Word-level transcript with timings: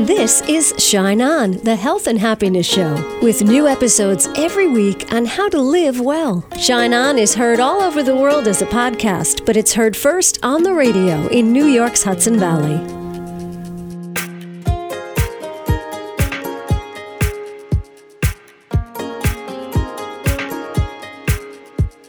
This 0.00 0.42
is 0.42 0.74
Shine 0.76 1.22
On, 1.22 1.52
the 1.52 1.74
health 1.74 2.06
and 2.06 2.18
happiness 2.18 2.66
show, 2.66 3.18
with 3.22 3.42
new 3.42 3.66
episodes 3.66 4.28
every 4.36 4.68
week 4.68 5.10
on 5.10 5.24
how 5.24 5.48
to 5.48 5.58
live 5.58 6.00
well. 6.00 6.44
Shine 6.58 6.92
On 6.92 7.18
is 7.18 7.34
heard 7.34 7.60
all 7.60 7.80
over 7.80 8.02
the 8.02 8.14
world 8.14 8.46
as 8.46 8.60
a 8.60 8.66
podcast, 8.66 9.46
but 9.46 9.56
it's 9.56 9.72
heard 9.72 9.96
first 9.96 10.38
on 10.42 10.64
the 10.64 10.74
radio 10.74 11.26
in 11.28 11.50
New 11.50 11.64
York's 11.64 12.02
Hudson 12.02 12.38
Valley. 12.38 13.05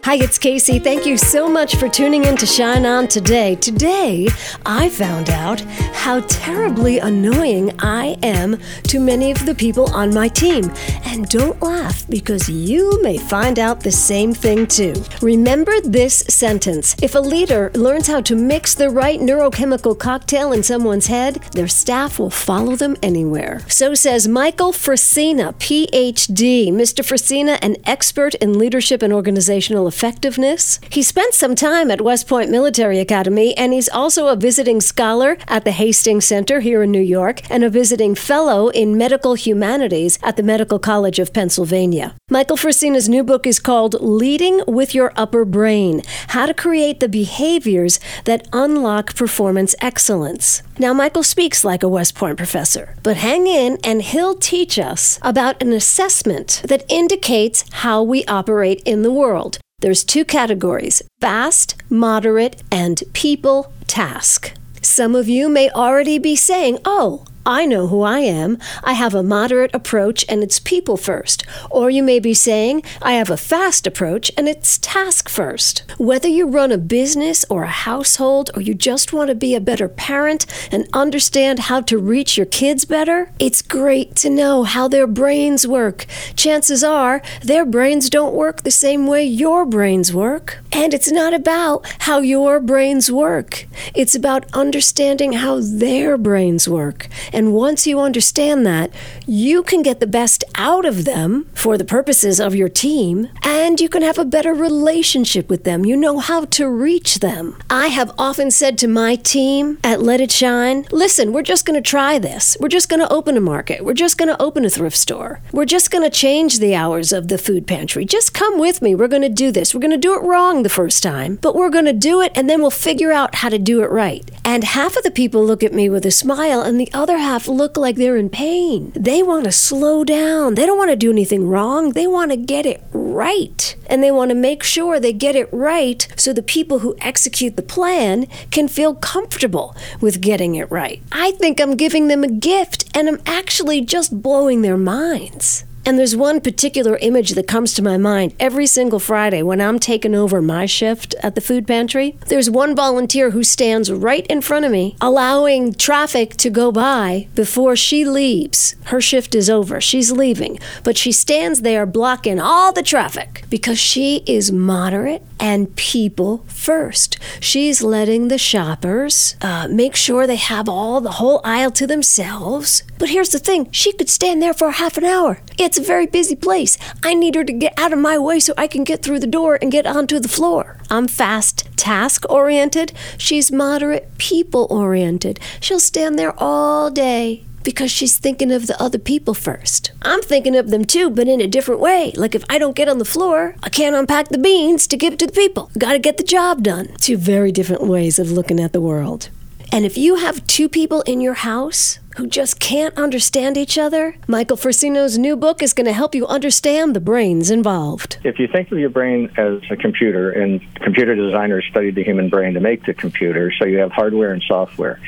Hi, 0.08 0.16
it's 0.16 0.38
Casey. 0.38 0.80
Thank 0.80 1.06
you 1.06 1.18
so 1.18 1.50
much 1.50 1.76
for 1.76 1.90
tuning 1.90 2.24
in 2.24 2.38
to 2.38 2.46
Shine 2.46 2.86
On 2.86 3.10
today. 3.10 3.56
Today, 3.56 4.30
I 4.66 4.88
found 4.88 5.30
out 5.30 5.60
how 6.08 6.22
terribly 6.30 7.00
annoying 7.00 7.78
I 7.80 8.18
am 8.24 8.58
to 8.84 9.02
many 9.02 9.32
of 9.32 9.46
the 9.46 9.54
people 9.54 9.92
on 9.94 10.14
my 10.14 10.30
team. 10.30 10.72
And 11.04 11.28
don't 11.28 11.62
laugh 11.62 12.08
because 12.08 12.48
you 12.48 13.04
may 13.04 13.18
find 13.18 13.60
out 13.60 13.82
the 13.82 13.92
same 13.92 14.34
thing 14.34 14.66
too. 14.66 14.94
Remember 15.22 15.82
this 15.82 16.20
sentence 16.30 16.96
If 17.02 17.14
a 17.14 17.20
leader 17.20 17.70
learns 17.76 18.08
how 18.08 18.22
to 18.22 18.36
mix 18.38 18.76
the 18.76 18.90
right 18.90 19.20
neurochemical 19.20 20.00
cocktail 20.00 20.54
in 20.54 20.64
someone's 20.64 21.08
head, 21.08 21.44
their 21.52 21.68
staff 21.68 22.18
will 22.18 22.30
follow 22.30 22.78
them 22.78 22.96
anywhere. 23.04 23.60
So 23.68 23.94
says 23.94 24.26
Michael 24.26 24.72
Frisina, 24.72 25.54
PhD. 25.56 26.70
Mr. 26.72 27.04
Frisina, 27.04 27.60
an 27.62 27.76
expert 27.86 28.36
in 28.36 28.58
leadership 28.58 29.02
and 29.02 29.12
organizational 29.12 29.86
effectiveness. 29.98 30.80
He 30.92 31.02
spent 31.02 31.34
some 31.34 31.56
time 31.56 31.90
at 31.90 32.02
West 32.02 32.28
Point 32.28 32.52
Military 32.52 33.00
Academy, 33.00 33.58
and 33.58 33.74
he's 33.74 33.90
also 33.90 34.28
a 34.28 34.36
visiting 34.36 34.80
scholar 34.80 35.40
at 35.48 35.64
the 35.64 35.72
Hastings 35.72 36.26
Center 36.26 36.60
here 36.60 36.84
in 36.84 36.92
New 36.92 37.02
York 37.02 37.42
and 37.50 37.64
a 37.64 37.70
visiting 37.70 38.14
fellow 38.14 38.70
in 38.70 38.96
medical 38.96 39.34
humanities 39.34 40.20
at 40.22 40.38
the 40.38 40.44
Medical 40.44 40.78
College 40.78 41.18
of 41.18 41.34
Pennsylvania. 41.34 42.14
Michael 42.30 42.58
Frisina's 42.58 43.10
new 43.10 43.24
book 43.24 43.48
is 43.48 43.60
called 43.60 43.96
Leading 44.00 44.62
with 44.68 44.94
Your 44.94 45.14
Upper 45.16 45.46
Brain 45.46 46.04
How 46.28 46.46
to 46.46 46.54
Create 46.54 47.00
the 47.00 47.10
Behaviors 47.10 48.00
That 48.26 48.48
Unlock 48.54 49.16
Performance 49.16 49.74
Excellence. 49.82 50.62
Now, 50.78 50.94
Michael 50.94 51.24
speaks 51.24 51.64
like 51.64 51.82
a 51.82 51.90
West 51.90 52.14
Point 52.14 52.38
professor, 52.38 52.96
but 53.02 53.18
hang 53.18 53.48
in 53.48 53.80
and 53.84 54.04
he'll 54.04 54.36
teach 54.36 54.78
us 54.78 55.18
about 55.24 55.60
an 55.64 55.74
assessment 55.74 56.62
that 56.66 56.86
indicates 56.88 57.66
how 57.82 58.04
we 58.04 58.24
operate 58.26 58.84
in 58.86 59.02
the 59.02 59.12
world. 59.12 59.58
There's 59.80 60.04
two 60.04 60.26
categories 60.26 61.04
fast, 61.22 61.76
moderate, 61.88 62.64
and 62.72 63.04
people 63.14 63.72
task. 63.86 64.54
Some 64.82 65.14
of 65.14 65.30
you 65.30 65.50
may 65.50 65.70
already 65.70 66.18
be 66.18 66.36
saying, 66.36 66.80
oh, 66.84 67.26
I 67.48 67.66
know 67.66 67.88
who 67.88 68.02
I 68.02 68.20
am. 68.20 68.58
I 68.84 68.92
have 68.92 69.16
a 69.16 69.24
moderate 69.24 69.74
approach 69.74 70.26
and 70.28 70.44
it's 70.44 70.60
people 70.60 70.98
first. 70.98 71.46
Or 71.72 71.90
you 71.90 72.04
may 72.04 72.20
be 72.20 72.34
saying, 72.34 72.84
I 73.02 73.14
have 73.14 73.30
a 73.30 73.38
fast 73.38 73.88
approach 73.88 74.30
and 74.36 74.50
it's 74.50 74.78
task 74.80 75.30
first. 75.30 75.86
Whether 75.98 76.28
you 76.28 76.46
run 76.46 76.74
a 76.74 76.78
business 76.78 77.46
or 77.50 77.64
a 77.64 77.70
household 77.70 78.52
or 78.54 78.62
you 78.62 78.74
just 78.74 79.14
want 79.14 79.30
to 79.30 79.36
be 79.36 79.56
a 79.56 79.62
better 79.62 79.88
parent 79.88 80.46
and 80.74 80.90
understand 80.92 81.60
how 81.60 81.80
to 81.84 81.98
reach 81.98 82.36
your 82.36 82.48
kids 82.48 82.84
better, 82.84 83.32
it's 83.40 83.62
great 83.62 84.18
to 84.18 84.30
know 84.30 84.64
how 84.64 84.90
their 84.90 85.08
brains 85.08 85.66
work. 85.66 86.06
Chances 86.36 86.84
are 86.84 87.22
their 87.44 87.66
brains 87.66 88.10
don't 88.10 88.36
work 88.36 88.64
the 88.64 88.72
same 88.72 89.08
way 89.08 89.24
your 89.24 89.66
brains 89.66 90.14
work. 90.14 90.60
And 90.74 90.94
it's 90.94 91.14
not 91.14 91.34
about 91.34 91.88
how 92.00 92.20
your 92.20 92.60
brains 92.60 93.10
work, 93.10 93.68
it's 93.96 94.16
about 94.16 94.54
understanding 94.54 95.32
how 95.32 95.62
their 95.62 96.18
brains 96.18 96.68
work. 96.68 97.08
And 97.38 97.54
once 97.54 97.86
you 97.86 98.00
understand 98.00 98.66
that, 98.66 98.90
you 99.28 99.62
can 99.62 99.84
get 99.84 100.00
the 100.00 100.08
best 100.08 100.44
out 100.56 100.86
of 100.86 101.06
them 101.06 101.48
for 101.54 101.78
the 101.78 101.86
purposes 101.86 102.40
of 102.40 102.56
your 102.56 102.68
team, 102.68 103.30
and 103.44 103.80
you 103.80 103.90
can 103.90 104.02
have 104.02 104.18
a 104.18 104.26
better 104.26 104.56
relationship 104.56 105.48
with 105.48 105.64
them. 105.64 105.86
You 105.86 105.96
know 105.96 106.18
how 106.18 106.46
to 106.46 106.68
reach 106.68 107.20
them. 107.20 107.56
I 107.70 107.90
have 107.90 108.12
often 108.18 108.50
said 108.50 108.76
to 108.80 108.88
my 108.88 109.18
team 109.18 109.78
at 109.84 110.02
Let 110.02 110.20
It 110.20 110.32
Shine 110.32 110.88
listen, 110.92 111.32
we're 111.32 111.44
just 111.44 111.64
going 111.64 111.80
to 111.80 111.88
try 111.88 112.18
this. 112.18 112.58
We're 112.60 112.70
just 112.70 112.90
going 112.90 113.02
to 113.02 113.14
open 113.14 113.38
a 113.38 113.40
market. 113.40 113.86
We're 113.86 113.94
just 113.94 114.18
going 114.18 114.30
to 114.30 114.42
open 114.42 114.66
a 114.66 114.70
thrift 114.72 114.98
store. 114.98 115.40
We're 115.52 115.66
just 115.66 115.92
going 115.92 116.04
to 116.04 116.10
change 116.10 116.58
the 116.58 116.74
hours 116.74 117.14
of 117.14 117.28
the 117.28 117.38
food 117.38 117.68
pantry. 117.68 118.04
Just 118.04 118.34
come 118.34 118.58
with 118.58 118.82
me. 118.82 118.96
We're 118.96 119.08
going 119.08 119.22
to 119.22 119.30
do 119.30 119.52
this. 119.52 119.76
We're 119.76 119.82
going 119.82 119.92
to 119.92 119.98
do 119.98 120.16
it 120.16 120.24
wrong 120.24 120.64
the 120.64 120.70
first 120.70 121.04
time, 121.04 121.36
but 121.36 121.54
we're 121.54 121.70
going 121.70 121.86
to 121.86 121.94
do 121.94 122.20
it, 122.20 122.32
and 122.34 122.50
then 122.50 122.62
we'll 122.62 122.72
figure 122.72 123.12
out 123.12 123.36
how 123.36 123.50
to 123.50 123.60
do 123.60 123.84
it 123.84 123.92
right. 123.92 124.28
And 124.44 124.64
half 124.64 124.98
of 124.98 125.04
the 125.04 125.12
people 125.12 125.46
look 125.46 125.62
at 125.62 125.72
me 125.72 125.88
with 125.88 126.04
a 126.04 126.10
smile, 126.10 126.62
and 126.62 126.80
the 126.80 126.90
other 126.94 127.27
look 127.48 127.76
like 127.76 127.98
they're 127.98 128.16
in 128.16 128.30
pain. 128.30 128.94
They 128.96 129.22
want 129.22 129.44
to 129.44 129.52
slow 129.52 130.06
down. 130.06 130.56
They 130.56 130.66
don't 130.66 130.78
want 130.78 130.92
to 130.92 130.96
do 130.96 131.12
anything 131.12 131.48
wrong. 131.48 131.92
They 131.92 132.08
want 132.08 132.32
to 132.32 132.38
get 132.38 132.66
it 132.66 132.82
right. 132.94 133.76
And 133.88 134.02
they 134.02 134.12
want 134.12 134.30
to 134.30 134.36
make 134.36 134.64
sure 134.64 134.98
they 134.98 135.12
get 135.12 135.36
it 135.36 135.50
right 135.52 136.08
so 136.16 136.32
the 136.32 136.42
people 136.42 136.80
who 136.80 136.96
execute 137.02 137.58
the 137.58 137.62
plan 137.62 138.28
can 138.50 138.70
feel 138.70 138.96
comfortable 138.96 139.76
with 140.00 140.22
getting 140.22 140.56
it 140.56 140.72
right. 140.72 141.02
I 141.12 141.32
think 141.32 141.60
I'm 141.60 141.76
giving 141.76 142.08
them 142.08 142.24
a 142.24 142.32
gift 142.32 142.90
and 142.96 143.10
I'm 143.10 143.22
actually 143.26 143.82
just 143.82 144.22
blowing 144.22 144.62
their 144.62 144.78
minds. 144.78 145.66
And 145.88 145.98
there's 145.98 146.18
one 146.18 146.42
particular 146.42 146.98
image 146.98 147.32
that 147.32 147.48
comes 147.48 147.74
to 147.76 147.82
my 147.82 147.96
mind 147.96 148.36
every 148.42 148.68
single 148.68 149.00
Friday 149.00 149.42
when 149.42 149.62
I'm 149.62 149.80
taking 149.80 150.14
over 150.14 150.42
my 150.42 150.66
shift 150.66 151.16
at 151.24 151.34
the 151.34 151.40
food 151.40 151.66
pantry. 151.66 152.18
There's 152.28 152.50
one 152.50 152.76
volunteer 152.76 153.30
who 153.30 153.42
stands 153.42 153.90
right 153.90 154.28
in 154.28 154.42
front 154.42 154.66
of 154.66 154.72
me, 154.74 154.98
allowing 155.00 155.74
traffic 155.74 156.36
to 156.40 156.50
go 156.50 156.74
by 156.74 157.30
before 157.36 157.78
she 157.78 158.04
leaves. 158.04 158.76
Her 158.88 159.00
shift 159.00 159.34
is 159.34 159.50
over. 159.50 159.80
She's 159.80 160.12
leaving. 160.12 160.60
But 160.84 160.98
she 160.98 161.14
stands 161.14 161.62
there 161.62 161.86
blocking 161.86 162.38
all 162.38 162.74
the 162.74 162.84
traffic 162.84 163.46
because 163.50 163.80
she 163.80 164.24
is 164.26 164.52
moderate 164.52 165.24
and 165.40 165.76
people 165.76 166.44
first. 166.48 167.18
She's 167.40 167.82
letting 167.82 168.28
the 168.28 168.38
shoppers 168.38 169.36
uh, 169.42 169.68
make 169.70 169.96
sure 169.96 170.26
they 170.26 170.36
have 170.36 170.68
all 170.68 171.02
the 171.02 171.14
whole 171.14 171.42
aisle 171.44 171.72
to 171.72 171.88
themselves. 171.88 172.84
But 173.00 173.10
here's 173.10 173.30
the 173.30 173.40
thing 173.40 173.72
she 173.72 173.94
could 173.94 174.10
stand 174.10 174.42
there 174.42 174.54
for 174.54 174.72
half 174.72 174.98
an 174.98 175.06
hour. 175.06 175.40
It's 175.58 175.78
a 175.78 175.84
very 175.84 176.06
busy 176.06 176.36
place. 176.36 176.78
I 177.04 177.14
need 177.14 177.36
her 177.36 177.44
to 177.44 177.54
get 177.54 177.78
out 177.78 177.94
of 177.94 178.00
my 178.00 178.18
way 178.18 178.40
so 178.40 178.54
I 178.58 178.68
can 178.68 178.84
get 178.84 179.04
through 179.04 179.20
the 179.20 179.28
door 179.28 179.58
and 179.62 179.72
get 179.72 179.86
onto 179.86 180.20
the 180.20 180.28
floor. 180.28 180.80
I'm 180.90 181.08
fast 181.08 181.68
task 181.78 182.26
oriented. 182.30 182.94
She's 183.18 183.52
moderate 183.52 184.18
people 184.18 184.68
oriented. 184.70 185.40
She'll 185.60 185.80
stand 185.80 186.18
there 186.18 186.34
all 186.38 186.90
day 186.92 187.44
because 187.68 187.92
she's 187.92 188.18
thinking 188.18 188.50
of 188.50 188.66
the 188.66 188.82
other 188.82 188.98
people 188.98 189.34
first. 189.34 189.92
I'm 190.02 190.22
thinking 190.22 190.56
of 190.56 190.70
them 190.70 190.86
too, 190.86 191.10
but 191.10 191.28
in 191.28 191.42
a 191.42 191.48
different 191.48 191.82
way. 191.82 192.14
Like 192.16 192.34
if 192.34 192.46
I 192.50 192.58
don't 192.60 192.78
get 192.78 192.88
on 192.88 192.98
the 192.98 193.04
floor, 193.04 193.58
I 193.62 193.68
can't 193.68 193.94
unpack 193.94 194.30
the 194.30 194.38
beans 194.38 194.88
to 194.88 194.96
give 194.96 195.18
to 195.18 195.26
the 195.26 195.34
people. 195.34 195.70
Gotta 195.78 196.00
get 196.00 196.16
the 196.16 196.24
job 196.24 196.64
done. 196.64 196.96
Two 197.02 197.18
very 197.18 197.52
different 197.52 197.84
ways 197.84 198.20
of 198.20 198.32
looking 198.32 198.62
at 198.62 198.72
the 198.72 198.80
world. 198.80 199.28
And 199.70 199.84
if 199.84 199.98
you 199.98 200.16
have 200.16 200.48
two 200.48 200.70
people 200.70 201.02
in 201.02 201.20
your 201.20 201.34
house 201.34 202.00
who 202.18 202.26
just 202.26 202.60
can't 202.60 202.98
understand 202.98 203.58
each 203.58 203.78
other, 203.78 204.16
Michael 204.28 204.58
Frisina's 204.58 205.20
new 205.20 205.36
book 205.36 205.62
is 205.62 205.74
going 205.74 205.86
to 205.86 205.94
help 205.94 206.16
you 206.16 206.26
understand 206.26 206.96
the 206.96 207.00
brains 207.00 207.52
involved. 207.52 208.18
If 208.24 208.40
you 208.40 208.48
think 208.48 208.72
of 208.72 208.80
your 208.80 208.90
brain 208.90 209.32
as 209.38 209.62
a 209.70 209.76
computer, 209.76 210.32
and 210.32 210.60
computer 210.78 211.16
designers 211.16 211.64
studied 211.70 211.94
the 211.94 212.04
human 212.04 212.30
brain 212.30 212.56
to 212.56 212.60
make 212.60 212.86
the 212.86 212.96
computer, 212.96 213.54
so 213.60 213.66
you 213.66 213.78
have 213.78 213.92
hardware 213.92 214.32
and 214.32 214.42
software. 214.48 215.00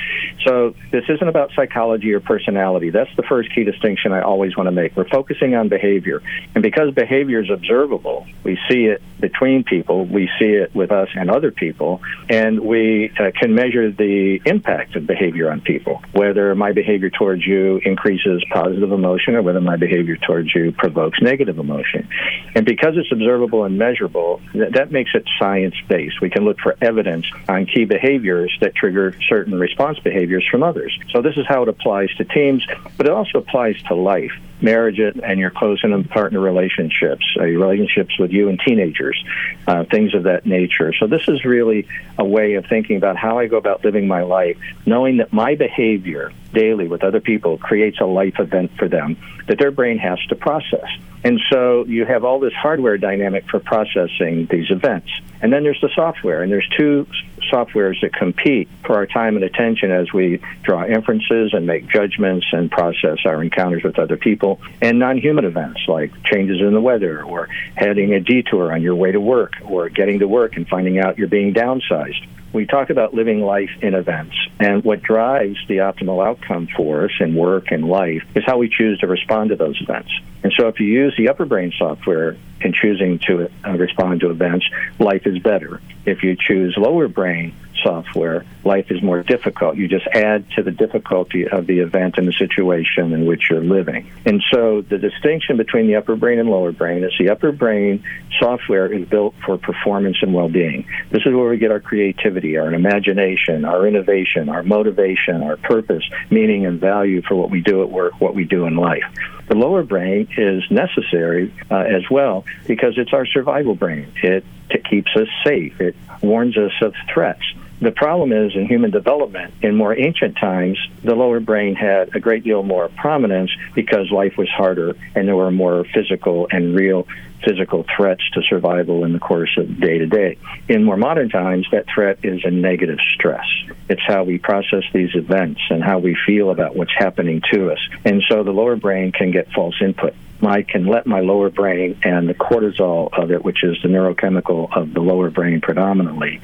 So 0.46 0.76
this 0.92 1.04
isn't 1.10 1.28
about 1.28 1.52
psychology 1.56 2.14
or 2.14 2.20
personality. 2.20 2.92
That's 2.92 3.14
the 3.16 3.24
first 3.24 3.54
key 3.56 3.64
distinction 3.64 4.14
I 4.14 4.22
always 4.22 4.56
want 4.56 4.68
to 4.68 4.72
make. 4.72 4.96
We're 4.96 5.10
focusing 5.10 5.56
on 5.56 5.68
behavior. 5.68 6.22
And 6.54 6.62
because 6.62 6.94
behavior 6.94 7.42
is 7.42 7.50
observable, 7.50 8.28
we 8.44 8.60
see 8.70 8.86
it 8.86 9.02
between 9.20 9.64
people, 9.64 10.06
we 10.06 10.30
see 10.38 10.54
it 10.54 10.74
with 10.76 10.92
us 10.92 11.10
and 11.16 11.32
other 11.32 11.52
people, 11.52 12.02
and 12.30 12.60
we 12.60 13.12
uh, 13.20 13.32
can 13.38 13.56
measure 13.56 13.92
the 13.92 14.42
impact 14.46 14.96
of 14.96 15.08
behavior 15.08 15.52
on 15.52 15.60
people, 15.62 16.02
whether 16.12 16.54
my 16.54 16.72
behavior 16.72 16.99
behavior 17.00 17.18
towards 17.18 17.46
you 17.46 17.80
increases 17.86 18.44
positive 18.52 18.92
emotion 18.92 19.36
or 19.36 19.42
whether 19.42 19.62
my 19.62 19.78
behavior 19.78 20.18
towards 20.18 20.54
you 20.54 20.72
provokes 20.72 21.22
negative 21.22 21.58
emotion. 21.58 22.08
And 22.56 22.66
because 22.66 22.98
it's 22.98 23.12
observable 23.12 23.64
and 23.64 23.78
measurable, 23.78 24.42
that, 24.54 24.74
that 24.74 24.92
makes 24.92 25.12
it 25.14 25.24
science 25.40 25.76
based. 25.88 26.20
We 26.22 26.30
can 26.30 26.44
look 26.44 26.60
for 26.60 26.76
evidence 26.82 27.26
on 27.48 27.66
key 27.66 27.86
behaviors 27.86 28.56
that 28.62 28.76
trigger 28.76 29.16
certain 29.30 29.58
response 29.58 30.00
behaviors 30.00 30.46
from 30.50 30.62
others. 30.64 30.98
So 31.12 31.22
this 31.22 31.38
is 31.38 31.46
how 31.48 31.64
it 31.64 31.70
applies 31.70 32.10
to 32.18 32.26
teams, 32.26 32.66
but 32.98 33.06
it 33.06 33.12
also 33.12 33.40
applies 33.40 33.82
to 33.84 33.96
life 33.96 34.34
marriage 34.62 35.00
and 35.00 35.40
your 35.40 35.50
close 35.50 35.84
and 35.84 36.10
partner 36.10 36.40
relationships, 36.40 37.26
uh, 37.40 37.46
your 37.46 37.62
relationships 37.62 38.18
with 38.20 38.32
you 38.32 38.50
and 38.50 38.60
teenagers, 38.66 39.22
uh, 39.68 39.84
things 39.86 40.14
of 40.14 40.24
that 40.24 40.46
nature. 40.46 40.94
So 41.00 41.08
this 41.08 41.28
is 41.28 41.46
really 41.46 41.88
a 42.18 42.26
way 42.26 42.56
of 42.56 42.66
thinking 42.66 42.98
about 42.98 43.16
how 43.18 43.40
I 43.40 43.48
go 43.48 43.58
about 43.58 43.84
living 43.84 44.08
my 44.08 44.24
life, 44.24 44.58
knowing 44.86 45.18
that 45.18 45.32
my 45.32 45.56
behavior 45.56 46.32
daily 46.54 46.88
with 46.88 47.04
other 47.04 47.20
people 47.20 47.58
creates 47.58 48.00
a 48.00 48.06
life 48.06 48.40
event 48.40 48.72
for 48.78 48.88
them 48.88 49.18
that 49.48 49.58
their 49.60 49.72
brain 49.72 49.98
has 49.98 50.20
to 50.30 50.36
process. 50.36 50.88
And 51.24 51.40
so 51.52 51.86
you 51.86 52.06
have 52.06 52.24
all 52.24 52.40
this 52.40 52.54
hardware 52.54 52.98
dynamic 52.98 53.50
for 53.50 53.60
processing 53.60 54.48
these 54.50 54.72
events. 54.72 55.10
And 55.42 55.52
then 55.52 55.64
there's 55.64 55.80
the 55.82 55.90
software, 55.94 56.44
and 56.44 56.52
there's 56.52 56.68
two 56.78 57.08
softwares 57.52 58.00
that 58.02 58.14
compete 58.14 58.70
for 58.86 58.96
our 58.96 59.06
time 59.06 59.36
and 59.36 59.44
attention 59.44 59.92
as 59.92 60.14
we 60.14 60.42
draw 60.64 60.86
inferences 60.86 61.54
and 61.54 61.66
make 61.66 61.88
judgments 61.88 62.46
and 62.52 62.70
process 62.70 63.20
our 63.26 63.42
encounters 63.44 63.84
with 63.84 64.00
other 64.00 64.18
people, 64.18 64.62
and 64.82 65.00
non 65.00 65.18
human 65.18 65.46
events 65.46 65.82
like 65.88 66.12
changes 66.24 66.62
in 66.62 66.74
the 66.74 66.82
weather 66.82 67.24
or 67.24 67.50
heading 67.76 68.14
a 68.14 68.20
detour 68.20 68.72
on 68.72 68.82
your 68.82 68.96
way 68.96 69.12
to 69.12 69.20
work 69.20 69.54
or 69.66 69.90
getting 69.90 70.20
to 70.20 70.28
work 70.28 70.56
and 70.56 70.68
finding 70.68 71.00
out 71.00 71.18
you're 71.18 71.28
being 71.28 71.54
downsized 71.54 72.28
we 72.54 72.66
talk 72.66 72.90
about 72.90 73.14
living 73.14 73.42
life 73.42 73.70
in 73.82 73.94
events. 73.94 74.36
And 74.60 74.84
what 74.84 75.02
drives 75.02 75.58
the 75.68 75.78
optimal 75.78 76.26
outcome 76.26 76.68
for 76.68 77.06
us 77.06 77.12
in 77.20 77.36
work 77.36 77.72
and 77.72 77.88
life 77.88 78.24
is 78.36 78.44
how 78.46 78.58
we 78.58 78.70
choose 78.70 79.00
to 79.00 79.08
respond 79.08 79.50
to 79.50 79.56
those 79.56 79.80
events. 79.82 80.12
And 80.44 80.54
so 80.58 80.68
if 80.68 80.80
you 80.80 80.88
use 80.88 81.16
the 81.18 81.30
upper 81.30 81.46
brain 81.46 81.74
software 81.78 82.38
in 82.62 82.74
choosing 82.74 83.20
to 83.20 83.50
uh, 83.66 83.72
respond 83.72 84.22
to 84.22 84.30
events, 84.30 84.66
life 85.00 85.26
is 85.28 85.40
better. 85.40 85.82
If 86.06 86.24
you 86.24 86.36
choose 86.36 86.76
lower 86.78 87.08
brain 87.08 87.54
software, 87.84 88.46
life 88.64 88.92
is 88.92 89.02
more 89.02 89.24
difficult. 89.24 89.76
You 89.76 89.88
just 89.88 90.08
add 90.08 90.50
to 90.52 90.64
the 90.64 90.72
difficulty 90.72 91.48
of 91.48 91.68
the 91.68 91.80
event 91.80 92.18
and 92.18 92.28
the 92.28 92.34
situation 92.34 93.14
in 93.14 93.26
which 93.26 93.50
you're 93.50 93.64
living. 93.64 94.12
And 94.26 94.42
so 94.52 94.82
the 94.82 94.98
distinction 94.98 95.58
between 95.58 95.88
the 95.88 95.96
upper 95.96 96.16
brain 96.16 96.40
and 96.40 96.50
lower 96.50 96.72
brain 96.72 97.04
is 97.04 97.14
the 97.20 97.30
upper 97.30 97.52
brain 97.52 98.04
software 98.40 98.92
is 98.92 99.08
built 99.08 99.36
for 99.46 99.58
performance 99.58 100.18
and 100.22 100.34
well 100.34 100.50
being. 100.50 100.88
This 101.10 101.26
is 101.26 101.34
where 101.34 101.50
we 101.50 101.58
get 101.58 101.72
our 101.72 101.80
creativity, 101.80 102.58
our 102.58 102.74
imagination, 102.74 103.66
our 103.66 103.88
innovation, 103.88 104.50
our 104.50 104.64
motivation, 104.64 105.44
our 105.44 105.58
purpose, 105.58 106.04
meaning, 106.30 106.66
and 106.66 106.80
value 106.80 107.22
for 107.22 107.36
what 107.36 107.50
we 107.50 107.62
do 107.62 107.82
at 107.82 107.90
work, 107.90 108.20
what 108.20 108.36
we 108.36 108.44
do 108.44 108.66
in 108.66 108.76
life. 108.76 109.04
The 109.50 109.56
lower 109.56 109.84
brain 109.84 110.28
is 110.38 110.64
necessary 110.70 111.54
uh, 111.72 111.78
as 111.78 112.10
well 112.10 112.46
because 112.68 112.94
it's 112.98 113.14
our 113.14 113.26
survival 113.26 113.74
brain. 113.74 114.12
It, 114.22 114.46
it 114.70 114.86
keeps 114.86 115.10
us 115.16 115.28
safe. 115.44 115.82
It 115.82 115.96
warns 116.22 116.56
us 116.58 116.72
of 116.82 116.94
threats. 117.12 117.42
The 117.82 117.92
problem 117.92 118.34
is 118.34 118.56
in 118.56 118.66
human 118.66 118.92
development, 118.92 119.54
in 119.62 119.76
more 119.76 119.98
ancient 119.98 120.38
times, 120.38 120.78
the 121.02 121.16
lower 121.16 121.40
brain 121.40 121.76
had 121.76 122.14
a 122.14 122.20
great 122.20 122.44
deal 122.44 122.62
more 122.62 122.90
prominence 122.90 123.52
because 123.74 124.12
life 124.12 124.38
was 124.38 124.50
harder 124.50 124.96
and 125.16 125.28
there 125.28 125.36
were 125.36 125.52
more 125.52 125.86
physical 125.86 126.48
and 126.52 126.76
real 126.76 127.08
physical 127.46 127.86
threats 127.96 128.22
to 128.32 128.42
survival 128.42 129.06
in 129.06 129.14
the 129.14 129.20
course 129.20 129.58
of 129.58 129.80
day 129.80 129.98
to 129.98 130.06
day. 130.06 130.38
In 130.68 130.84
more 130.84 130.98
modern 130.98 131.30
times, 131.30 131.68
that 131.72 131.86
threat 131.88 132.20
is 132.24 132.42
a 132.44 132.52
negative 132.52 133.00
stress. 133.14 133.46
It's 133.88 134.02
how 134.06 134.24
we 134.24 134.40
process 134.40 134.84
these 134.94 135.16
events 135.16 135.62
and 135.70 135.82
how 135.82 136.00
we 136.00 136.18
feel 136.26 136.50
about 136.50 136.76
what's 136.76 136.94
happening 136.94 137.42
to 137.54 137.72
us. 137.72 137.80
And 138.04 138.22
so 138.28 138.44
the 138.44 138.52
lower 138.52 138.76
brain 138.76 139.14
can 139.14 139.32
get 139.32 139.52
false 139.54 139.76
input. 139.82 140.14
I 140.42 140.64
can 140.64 140.86
let 140.86 141.06
my 141.06 141.20
lower 141.20 141.50
brain 141.50 142.00
and 142.04 142.30
the 142.30 142.34
cortisol 142.34 143.10
of 143.18 143.32
it, 143.32 143.44
which 143.44 143.64
is 143.64 143.78
the 143.82 143.90
neurochemical 143.90 144.76
of 144.76 144.94
the 144.94 145.02
lower 145.02 145.30
brain 145.30 145.62
predominantly, 145.62 146.42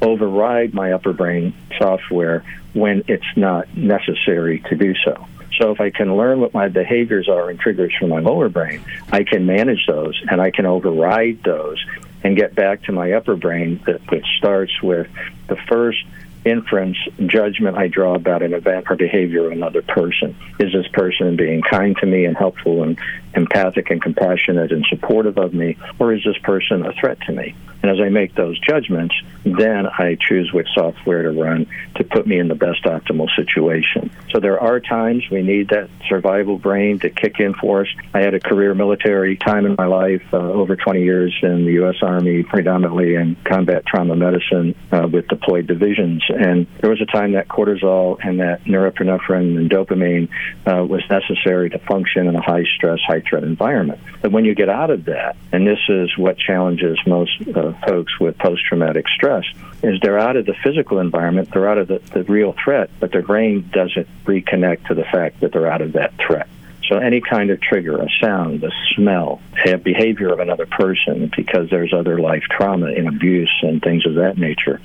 override 0.00 0.74
my 0.74 0.92
upper 0.92 1.12
brain 1.12 1.54
software 1.78 2.44
when 2.72 3.02
it's 3.08 3.36
not 3.36 3.76
necessary 3.76 4.60
to 4.68 4.76
do 4.76 4.94
so. 5.04 5.26
So 5.58 5.70
if 5.70 5.80
I 5.80 5.90
can 5.90 6.16
learn 6.16 6.40
what 6.40 6.54
my 6.54 6.68
behaviors 6.68 7.28
are 7.28 7.50
and 7.50 7.58
triggers 7.58 7.92
from 7.98 8.08
my 8.08 8.20
lower 8.20 8.48
brain, 8.48 8.82
I 9.10 9.24
can 9.24 9.44
manage 9.44 9.86
those 9.86 10.20
and 10.30 10.40
I 10.40 10.50
can 10.50 10.66
override 10.66 11.42
those 11.42 11.84
and 12.24 12.36
get 12.36 12.54
back 12.54 12.82
to 12.84 12.92
my 12.92 13.12
upper 13.12 13.36
brain 13.36 13.80
that, 13.86 14.00
that 14.06 14.22
starts 14.38 14.80
with 14.82 15.08
the 15.48 15.56
first 15.68 16.04
inference, 16.44 16.96
judgment 17.26 17.76
I 17.76 17.88
draw 17.88 18.14
about 18.14 18.42
an 18.42 18.54
event 18.54 18.86
or 18.90 18.96
behavior 18.96 19.46
of 19.46 19.52
another 19.52 19.82
person. 19.82 20.36
Is 20.58 20.72
this 20.72 20.88
person 20.92 21.36
being 21.36 21.62
kind 21.62 21.96
to 21.98 22.06
me 22.06 22.24
and 22.24 22.36
helpful 22.36 22.82
and 22.82 22.98
empathic 23.34 23.90
and 23.90 24.02
compassionate 24.02 24.72
and 24.72 24.84
supportive 24.86 25.38
of 25.38 25.54
me, 25.54 25.76
or 25.98 26.12
is 26.12 26.22
this 26.24 26.38
person 26.38 26.84
a 26.84 26.92
threat 26.92 27.20
to 27.22 27.32
me? 27.32 27.54
And 27.82 27.90
as 27.90 28.00
I 28.00 28.08
make 28.08 28.34
those 28.34 28.58
judgments, 28.60 29.14
then 29.44 29.86
I 29.86 30.16
choose 30.20 30.52
which 30.52 30.68
software 30.74 31.22
to 31.22 31.30
run 31.30 31.66
to 31.96 32.04
put 32.04 32.26
me 32.26 32.38
in 32.38 32.48
the 32.48 32.54
best 32.54 32.84
optimal 32.84 33.28
situation. 33.34 34.10
So 34.30 34.40
there 34.40 34.60
are 34.60 34.78
times 34.80 35.24
we 35.30 35.42
need 35.42 35.70
that 35.70 35.90
survival 36.08 36.58
brain 36.58 37.00
to 37.00 37.10
kick 37.10 37.40
in 37.40 37.54
for 37.54 37.82
us. 37.82 37.88
I 38.14 38.20
had 38.20 38.34
a 38.34 38.40
career 38.40 38.74
military 38.74 39.36
time 39.36 39.66
in 39.66 39.74
my 39.76 39.86
life, 39.86 40.22
uh, 40.32 40.36
over 40.36 40.76
20 40.76 41.02
years 41.02 41.36
in 41.42 41.64
the 41.64 41.72
U.S. 41.72 41.96
Army, 42.02 42.44
predominantly 42.44 43.16
in 43.16 43.36
combat 43.44 43.84
trauma 43.84 44.14
medicine 44.14 44.74
uh, 44.92 45.08
with 45.10 45.26
deployed 45.28 45.66
divisions. 45.66 46.22
And 46.28 46.66
there 46.80 46.90
was 46.90 47.00
a 47.00 47.06
time 47.06 47.32
that 47.32 47.48
cortisol 47.48 48.18
and 48.22 48.40
that 48.40 48.64
norepinephrine 48.64 49.58
and 49.58 49.70
dopamine 49.70 50.28
uh, 50.66 50.84
was 50.84 51.02
necessary 51.10 51.70
to 51.70 51.78
function 51.80 52.28
in 52.28 52.36
a 52.36 52.42
high 52.42 52.64
stress, 52.76 53.00
high 53.06 53.22
threat 53.28 53.42
environment. 53.42 54.00
But 54.20 54.30
when 54.32 54.44
you 54.44 54.54
get 54.54 54.68
out 54.68 54.90
of 54.90 55.06
that, 55.06 55.36
and 55.50 55.66
this 55.66 55.80
is 55.88 56.16
what 56.16 56.38
challenges 56.38 56.98
most 57.06 57.32
uh, 57.54 57.71
folks 57.86 58.18
with 58.18 58.38
post 58.38 58.64
traumatic 58.64 59.06
stress 59.08 59.44
is 59.82 60.00
they're 60.00 60.18
out 60.18 60.36
of 60.36 60.46
the 60.46 60.54
physical 60.62 60.98
environment, 60.98 61.50
they're 61.52 61.68
out 61.68 61.78
of 61.78 61.88
the, 61.88 61.98
the 62.12 62.24
real 62.24 62.54
threat, 62.64 62.90
but 63.00 63.12
their 63.12 63.22
brain 63.22 63.68
doesn't 63.72 64.06
reconnect 64.24 64.86
to 64.88 64.94
the 64.94 65.04
fact 65.04 65.40
that 65.40 65.52
they're 65.52 65.70
out 65.70 65.82
of 65.82 65.92
that 65.92 66.14
threat. 66.24 66.48
So 66.88 66.98
any 66.98 67.20
kind 67.20 67.50
of 67.50 67.60
trigger, 67.60 67.96
a 67.96 68.08
sound, 68.20 68.62
a 68.64 68.70
smell, 68.94 69.40
a 69.64 69.76
behavior 69.76 70.32
of 70.32 70.40
another 70.40 70.66
person, 70.66 71.30
because 71.34 71.70
there's 71.70 71.92
other 71.92 72.20
life 72.20 72.42
trauma 72.50 72.86
and 72.86 73.08
abuse 73.08 73.52
and 73.62 73.80
things 73.80 74.04
of 74.06 74.16
that 74.16 74.36
nature. 74.36 74.80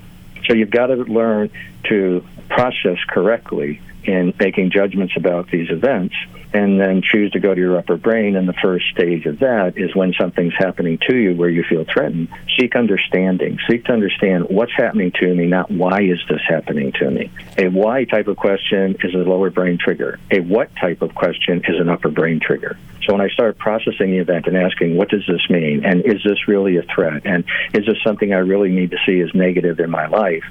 So 0.45 0.54
you've 0.54 0.69
got 0.69 0.88
to 0.88 0.95
learn 0.95 1.50
to 1.89 2.25
process 2.50 2.98
correctly 3.10 3.81
in 4.07 4.33
making 4.39 4.71
judgments 4.71 5.13
about 5.18 5.50
these 5.51 5.69
events 5.69 6.15
and 6.54 6.80
then 6.80 7.01
choose 7.01 7.31
to 7.31 7.39
go 7.39 7.54
to 7.54 7.59
your 7.59 7.77
upper 7.77 7.98
brain. 7.98 8.36
And 8.36 8.48
the 8.48 8.54
first 8.54 8.86
stage 8.89 9.25
of 9.25 9.39
that 9.39 9.77
is 9.77 9.94
when 9.95 10.13
something's 10.13 10.56
happening 10.57 10.98
to 11.07 11.15
you 11.15 11.36
where 11.36 11.50
you 11.50 11.63
feel 11.63 11.86
threatened. 11.86 12.30
Seek 12.57 12.75
understanding. 12.75 13.59
Seek 13.69 13.86
to 13.86 13.94
understand 13.94 14.45
what's 14.50 14.74
happening 14.74 15.12
to 15.19 15.33
me, 15.36 15.45
not 15.45 15.69
why 15.69 16.01
is 16.01 16.19
this 16.30 16.42
happening 16.48 16.94
to 16.94 17.12
me. 17.12 17.30
A 17.57 17.68
why 17.68 18.06
type 18.06 18.27
of 18.27 18.38
question 18.38 18.95
is 19.04 19.13
a 19.13 19.18
lower 19.18 19.50
brain 19.50 19.77
trigger. 19.77 20.19
A 20.31 20.39
what 20.39 20.74
type 20.77 21.01
of 21.01 21.13
question 21.13 21.63
is 21.68 21.80
an 21.80 21.89
upper 21.89 22.10
brain 22.10 22.39
trigger. 22.39 22.77
So 23.06 23.13
when 23.13 23.21
I 23.21 23.30
start 23.30 23.57
processing 23.57 24.12
the 24.12 24.18
event 24.18 24.48
and 24.48 24.57
asking, 24.57 24.98
what 24.98 25.10
does 25.10 25.25
this 25.27 25.50
mean? 25.50 25.86
And 25.86 26.06
is 26.06 26.21
this 26.24 26.48
really 26.48 26.77
a 26.77 26.83
threat? 26.83 27.21
And 27.25 27.45
is 27.74 27.86
this 27.86 27.98
something 28.03 28.33
I 28.33 28.39
really 28.39 28.69
need 28.69 28.92
to 28.92 28.98
see 29.06 29.21
as 29.21 29.33
negative 29.33 29.80
in 29.80 29.89
my 29.89 30.07
life? 30.07 30.44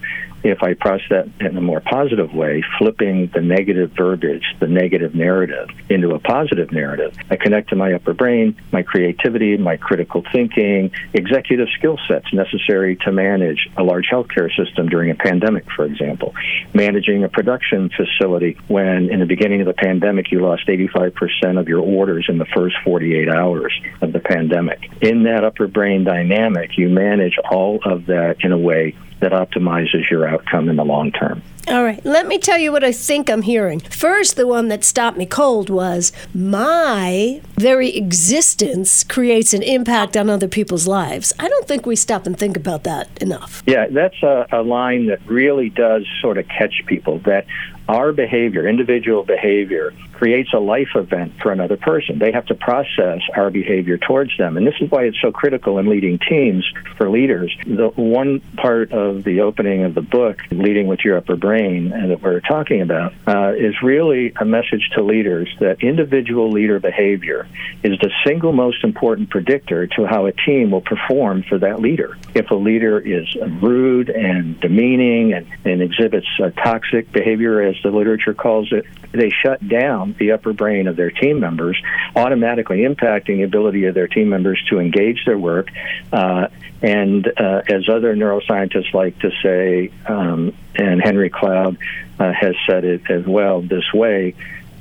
If 0.50 0.62
I 0.62 0.74
process 0.74 1.06
that 1.10 1.28
in 1.40 1.56
a 1.56 1.60
more 1.60 1.80
positive 1.80 2.32
way, 2.32 2.62
flipping 2.78 3.30
the 3.34 3.40
negative 3.40 3.92
verbiage, 3.96 4.44
the 4.60 4.66
negative 4.66 5.14
narrative, 5.14 5.68
into 5.88 6.14
a 6.14 6.18
positive 6.18 6.72
narrative, 6.72 7.16
I 7.30 7.36
connect 7.36 7.70
to 7.70 7.76
my 7.76 7.92
upper 7.94 8.14
brain, 8.14 8.56
my 8.72 8.82
creativity, 8.82 9.56
my 9.56 9.76
critical 9.76 10.24
thinking, 10.32 10.90
executive 11.12 11.68
skill 11.78 11.98
sets 12.08 12.32
necessary 12.32 12.96
to 12.96 13.12
manage 13.12 13.68
a 13.76 13.82
large 13.82 14.06
healthcare 14.10 14.54
system 14.56 14.88
during 14.88 15.10
a 15.10 15.14
pandemic, 15.14 15.70
for 15.70 15.84
example. 15.84 16.34
Managing 16.74 17.24
a 17.24 17.28
production 17.28 17.90
facility 17.90 18.58
when, 18.68 19.10
in 19.10 19.20
the 19.20 19.26
beginning 19.26 19.60
of 19.60 19.66
the 19.66 19.74
pandemic, 19.74 20.30
you 20.30 20.40
lost 20.40 20.66
85% 20.66 21.58
of 21.58 21.68
your 21.68 21.80
orders 21.80 22.26
in 22.28 22.38
the 22.38 22.46
first 22.46 22.76
48 22.84 23.28
hours 23.28 23.72
of 24.00 24.12
the 24.12 24.20
pandemic. 24.20 24.90
In 25.02 25.24
that 25.24 25.44
upper 25.44 25.66
brain 25.66 26.04
dynamic, 26.04 26.76
you 26.76 26.88
manage 26.88 27.38
all 27.50 27.80
of 27.84 28.06
that 28.06 28.36
in 28.40 28.52
a 28.52 28.58
way 28.58 28.94
that 29.20 29.32
optimizes 29.32 30.10
your 30.10 30.26
outcome 30.26 30.68
in 30.68 30.76
the 30.76 30.84
long 30.84 31.12
term. 31.12 31.42
All 31.68 31.82
right, 31.82 32.04
let 32.04 32.28
me 32.28 32.38
tell 32.38 32.58
you 32.58 32.70
what 32.70 32.84
I 32.84 32.92
think 32.92 33.28
I'm 33.28 33.42
hearing. 33.42 33.80
First, 33.80 34.36
the 34.36 34.46
one 34.46 34.68
that 34.68 34.84
stopped 34.84 35.18
me 35.18 35.26
cold 35.26 35.68
was 35.68 36.12
my 36.32 37.40
very 37.56 37.96
existence 37.96 39.02
creates 39.02 39.52
an 39.52 39.62
impact 39.62 40.16
on 40.16 40.30
other 40.30 40.46
people's 40.46 40.86
lives. 40.86 41.32
I 41.40 41.48
don't 41.48 41.66
think 41.66 41.84
we 41.84 41.96
stop 41.96 42.24
and 42.24 42.38
think 42.38 42.56
about 42.56 42.84
that 42.84 43.08
enough. 43.20 43.64
Yeah, 43.66 43.88
that's 43.90 44.22
a, 44.22 44.46
a 44.52 44.62
line 44.62 45.06
that 45.06 45.26
really 45.26 45.70
does 45.70 46.06
sort 46.20 46.38
of 46.38 46.46
catch 46.46 46.84
people 46.86 47.18
that 47.20 47.46
our 47.88 48.12
behavior, 48.12 48.68
individual 48.68 49.22
behavior, 49.22 49.92
creates 50.12 50.52
a 50.54 50.58
life 50.58 50.88
event 50.94 51.34
for 51.42 51.52
another 51.52 51.76
person. 51.76 52.18
They 52.18 52.32
have 52.32 52.46
to 52.46 52.54
process 52.54 53.20
our 53.34 53.50
behavior 53.50 53.98
towards 53.98 54.36
them. 54.38 54.56
And 54.56 54.66
this 54.66 54.74
is 54.80 54.90
why 54.90 55.04
it's 55.04 55.20
so 55.20 55.30
critical 55.30 55.78
in 55.78 55.88
leading 55.88 56.18
teams 56.18 56.66
for 56.96 57.10
leaders. 57.10 57.54
The 57.66 57.88
one 57.88 58.40
part 58.56 58.92
of 58.92 59.24
the 59.24 59.42
opening 59.42 59.84
of 59.84 59.94
the 59.94 60.00
book, 60.00 60.40
Leading 60.50 60.86
with 60.86 61.00
Your 61.04 61.18
Upper 61.18 61.36
Brain, 61.36 61.90
that 61.90 62.22
we're 62.22 62.40
talking 62.40 62.80
about, 62.80 63.12
uh, 63.26 63.52
is 63.56 63.74
really 63.82 64.32
a 64.40 64.44
message 64.44 64.90
to 64.94 65.02
leaders 65.02 65.54
that 65.60 65.82
individual 65.82 66.50
leader 66.50 66.80
behavior 66.80 67.46
is 67.82 67.98
the 68.00 68.10
single 68.24 68.52
most 68.52 68.84
important 68.84 69.30
predictor 69.30 69.86
to 69.86 70.06
how 70.06 70.26
a 70.26 70.32
team 70.32 70.70
will 70.70 70.80
perform 70.80 71.42
for 71.42 71.58
that 71.58 71.80
leader. 71.80 72.16
If 72.34 72.50
a 72.50 72.54
leader 72.54 72.98
is 72.98 73.26
rude 73.60 74.08
and 74.08 74.58
demeaning 74.60 75.34
and, 75.34 75.46
and 75.64 75.82
exhibits 75.82 76.26
toxic 76.56 77.12
behavior 77.12 77.60
as 77.60 77.75
the 77.82 77.90
literature 77.90 78.34
calls 78.34 78.72
it, 78.72 78.84
they 79.12 79.30
shut 79.30 79.66
down 79.66 80.14
the 80.18 80.32
upper 80.32 80.52
brain 80.52 80.88
of 80.88 80.96
their 80.96 81.10
team 81.10 81.40
members, 81.40 81.80
automatically 82.14 82.78
impacting 82.78 83.38
the 83.38 83.42
ability 83.42 83.84
of 83.86 83.94
their 83.94 84.08
team 84.08 84.28
members 84.28 84.62
to 84.70 84.78
engage 84.78 85.24
their 85.24 85.38
work. 85.38 85.68
Uh, 86.12 86.48
and 86.82 87.26
uh, 87.26 87.62
as 87.68 87.88
other 87.88 88.14
neuroscientists 88.14 88.92
like 88.92 89.18
to 89.20 89.30
say, 89.42 89.90
um, 90.06 90.54
and 90.74 91.00
Henry 91.02 91.30
Cloud 91.30 91.78
uh, 92.18 92.32
has 92.32 92.54
said 92.68 92.84
it 92.84 93.10
as 93.10 93.26
well 93.26 93.62
this 93.62 93.92
way, 93.94 94.34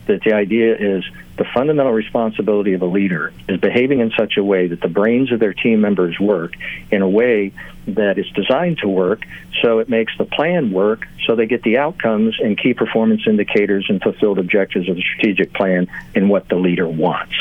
that 0.07 0.21
the 0.23 0.33
idea 0.33 0.75
is 0.75 1.03
the 1.37 1.45
fundamental 1.53 1.91
responsibility 1.91 2.73
of 2.73 2.81
a 2.81 2.85
leader 2.85 3.33
is 3.49 3.59
behaving 3.59 3.99
in 3.99 4.11
such 4.17 4.37
a 4.37 4.43
way 4.43 4.67
that 4.67 4.81
the 4.81 4.87
brains 4.87 5.31
of 5.31 5.39
their 5.39 5.53
team 5.53 5.81
members 5.81 6.19
work 6.19 6.53
in 6.91 7.01
a 7.01 7.09
way 7.09 7.51
that 7.87 8.17
is 8.17 8.29
designed 8.31 8.77
to 8.79 8.87
work 8.87 9.23
so 9.61 9.79
it 9.79 9.89
makes 9.89 10.13
the 10.17 10.25
plan 10.25 10.71
work 10.71 11.05
so 11.25 11.35
they 11.35 11.45
get 11.45 11.61
the 11.63 11.77
outcomes 11.77 12.35
and 12.39 12.57
key 12.57 12.73
performance 12.73 13.21
indicators 13.27 13.85
and 13.89 14.01
fulfilled 14.01 14.39
objectives 14.39 14.89
of 14.89 14.95
the 14.95 15.01
strategic 15.01 15.53
plan 15.53 15.87
in 16.13 16.29
what 16.29 16.47
the 16.49 16.55
leader 16.55 16.87
wants. 16.87 17.35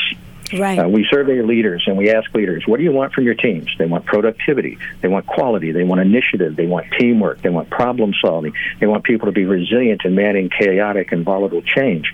Right. 0.52 0.78
Uh, 0.78 0.88
we 0.88 1.06
survey 1.10 1.40
leaders 1.42 1.84
and 1.86 1.96
we 1.96 2.10
ask 2.10 2.32
leaders, 2.34 2.66
what 2.66 2.76
do 2.76 2.84
you 2.84 2.92
want 2.92 3.12
from 3.12 3.24
your 3.24 3.34
teams? 3.34 3.74
They 3.78 3.86
want 3.86 4.04
productivity, 4.04 4.78
they 5.00 5.08
want 5.08 5.26
quality, 5.26 5.72
they 5.72 5.84
want 5.84 6.00
initiative, 6.00 6.54
they 6.54 6.66
want 6.66 6.86
teamwork, 6.98 7.40
they 7.40 7.48
want 7.48 7.70
problem 7.70 8.12
solving, 8.20 8.52
they 8.78 8.86
want 8.86 9.04
people 9.04 9.26
to 9.26 9.32
be 9.32 9.46
resilient 9.46 10.04
in 10.04 10.14
managing 10.14 10.50
chaotic 10.50 11.12
and 11.12 11.24
volatile 11.24 11.62
change. 11.62 12.12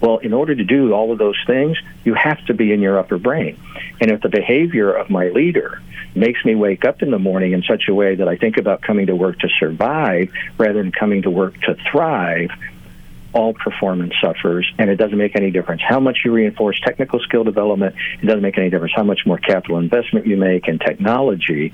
Well, 0.00 0.18
in 0.18 0.32
order 0.32 0.54
to 0.54 0.64
do 0.64 0.92
all 0.92 1.12
of 1.12 1.18
those 1.18 1.42
things, 1.46 1.78
you 2.04 2.14
have 2.14 2.44
to 2.46 2.54
be 2.54 2.72
in 2.72 2.80
your 2.80 2.98
upper 2.98 3.18
brain. 3.18 3.58
And 4.00 4.10
if 4.10 4.20
the 4.20 4.28
behavior 4.28 4.92
of 4.92 5.10
my 5.10 5.28
leader 5.28 5.80
makes 6.14 6.44
me 6.44 6.54
wake 6.54 6.84
up 6.84 7.02
in 7.02 7.10
the 7.10 7.18
morning 7.18 7.52
in 7.52 7.62
such 7.62 7.88
a 7.88 7.94
way 7.94 8.14
that 8.16 8.28
I 8.28 8.36
think 8.36 8.56
about 8.56 8.82
coming 8.82 9.06
to 9.06 9.14
work 9.14 9.38
to 9.40 9.48
survive 9.58 10.30
rather 10.58 10.82
than 10.82 10.92
coming 10.92 11.22
to 11.22 11.30
work 11.30 11.60
to 11.62 11.76
thrive, 11.90 12.50
all 13.32 13.54
performance 13.54 14.12
suffers, 14.22 14.70
and 14.78 14.90
it 14.90 14.96
doesn't 14.96 15.18
make 15.18 15.36
any 15.36 15.50
difference 15.50 15.82
how 15.86 16.00
much 16.00 16.18
you 16.24 16.32
reinforce 16.32 16.80
technical 16.84 17.20
skill 17.20 17.44
development. 17.44 17.94
It 18.22 18.26
doesn't 18.26 18.42
make 18.42 18.58
any 18.58 18.70
difference 18.70 18.92
how 18.96 19.04
much 19.04 19.20
more 19.26 19.38
capital 19.38 19.78
investment 19.78 20.26
you 20.26 20.36
make 20.36 20.68
in 20.68 20.78
technology. 20.78 21.72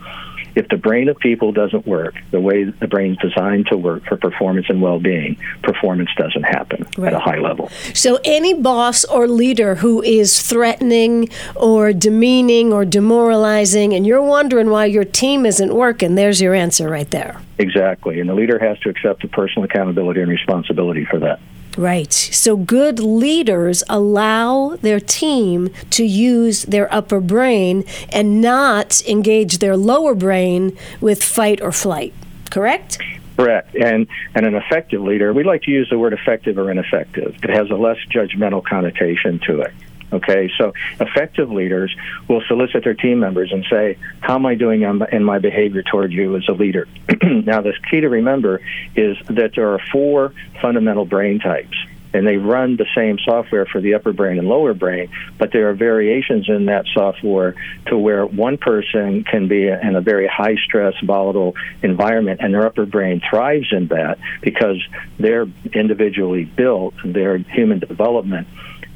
If 0.56 0.68
the 0.68 0.76
brain 0.76 1.08
of 1.08 1.16
people 1.18 1.52
doesn't 1.52 1.86
work 1.86 2.14
the 2.30 2.40
way 2.40 2.64
the 2.64 2.88
brain's 2.88 3.18
designed 3.18 3.66
to 3.68 3.76
work 3.76 4.04
for 4.06 4.16
performance 4.16 4.66
and 4.68 4.82
well 4.82 4.98
being, 4.98 5.36
performance 5.62 6.10
doesn't 6.16 6.42
happen 6.42 6.86
right. 6.96 7.12
at 7.12 7.14
a 7.14 7.20
high 7.20 7.38
level. 7.38 7.68
So, 7.94 8.18
any 8.24 8.54
boss 8.54 9.04
or 9.04 9.28
leader 9.28 9.76
who 9.76 10.02
is 10.02 10.40
threatening 10.42 11.28
or 11.54 11.92
demeaning 11.92 12.72
or 12.72 12.84
demoralizing, 12.84 13.92
and 13.94 14.06
you're 14.06 14.22
wondering 14.22 14.70
why 14.70 14.86
your 14.86 15.04
team 15.04 15.46
isn't 15.46 15.74
working, 15.74 16.14
there's 16.14 16.40
your 16.40 16.54
answer 16.54 16.88
right 16.88 17.10
there. 17.10 17.40
Exactly. 17.58 18.18
And 18.20 18.28
the 18.28 18.34
leader 18.34 18.58
has 18.58 18.78
to 18.80 18.88
accept 18.88 19.22
the 19.22 19.28
personal 19.28 19.64
accountability 19.64 20.20
and 20.20 20.30
responsibility 20.30 21.04
for 21.04 21.18
that. 21.20 21.38
Right. 21.76 22.12
So 22.12 22.56
good 22.56 22.98
leaders 22.98 23.84
allow 23.88 24.76
their 24.76 25.00
team 25.00 25.70
to 25.90 26.04
use 26.04 26.62
their 26.64 26.92
upper 26.92 27.20
brain 27.20 27.84
and 28.10 28.40
not 28.40 29.06
engage 29.06 29.58
their 29.58 29.76
lower 29.76 30.14
brain 30.14 30.76
with 31.00 31.22
fight 31.22 31.60
or 31.60 31.72
flight. 31.72 32.14
Correct? 32.50 32.98
Correct. 33.36 33.74
And 33.76 34.06
and 34.34 34.46
an 34.46 34.54
effective 34.54 35.02
leader, 35.02 35.32
we 35.34 35.44
like 35.44 35.62
to 35.62 35.70
use 35.70 35.88
the 35.90 35.98
word 35.98 36.14
effective 36.14 36.56
or 36.56 36.70
ineffective. 36.70 37.36
It 37.42 37.50
has 37.50 37.70
a 37.70 37.74
less 37.74 37.98
judgmental 38.10 38.64
connotation 38.64 39.38
to 39.46 39.60
it. 39.60 39.74
Okay, 40.12 40.50
so 40.56 40.72
effective 41.00 41.50
leaders 41.50 41.94
will 42.28 42.42
solicit 42.46 42.84
their 42.84 42.94
team 42.94 43.18
members 43.18 43.50
and 43.52 43.64
say, 43.68 43.98
How 44.20 44.36
am 44.36 44.46
I 44.46 44.54
doing 44.54 44.82
in 44.82 45.24
my 45.24 45.38
behavior 45.38 45.82
toward 45.82 46.12
you 46.12 46.36
as 46.36 46.48
a 46.48 46.52
leader? 46.52 46.86
now, 47.22 47.60
the 47.60 47.72
key 47.90 48.00
to 48.00 48.08
remember 48.08 48.60
is 48.94 49.16
that 49.26 49.52
there 49.56 49.72
are 49.72 49.80
four 49.92 50.32
fundamental 50.62 51.04
brain 51.04 51.40
types. 51.40 51.76
And 52.14 52.26
they 52.26 52.36
run 52.36 52.76
the 52.76 52.86
same 52.94 53.18
software 53.18 53.66
for 53.66 53.80
the 53.80 53.92
upper 53.92 54.12
brain 54.12 54.38
and 54.38 54.48
lower 54.48 54.72
brain, 54.72 55.10
but 55.36 55.52
there 55.52 55.68
are 55.68 55.74
variations 55.74 56.48
in 56.48 56.66
that 56.66 56.86
software 56.94 57.54
to 57.88 57.98
where 57.98 58.24
one 58.24 58.56
person 58.56 59.22
can 59.24 59.48
be 59.48 59.68
in 59.68 59.96
a 59.96 60.00
very 60.00 60.26
high 60.26 60.54
stress, 60.54 60.94
volatile 61.02 61.56
environment, 61.82 62.40
and 62.42 62.54
their 62.54 62.64
upper 62.64 62.86
brain 62.86 63.20
thrives 63.28 63.66
in 63.70 63.88
that 63.88 64.18
because 64.40 64.82
they're 65.18 65.46
individually 65.74 66.44
built, 66.44 66.94
their 67.04 67.36
human 67.36 67.80
development 67.80 68.46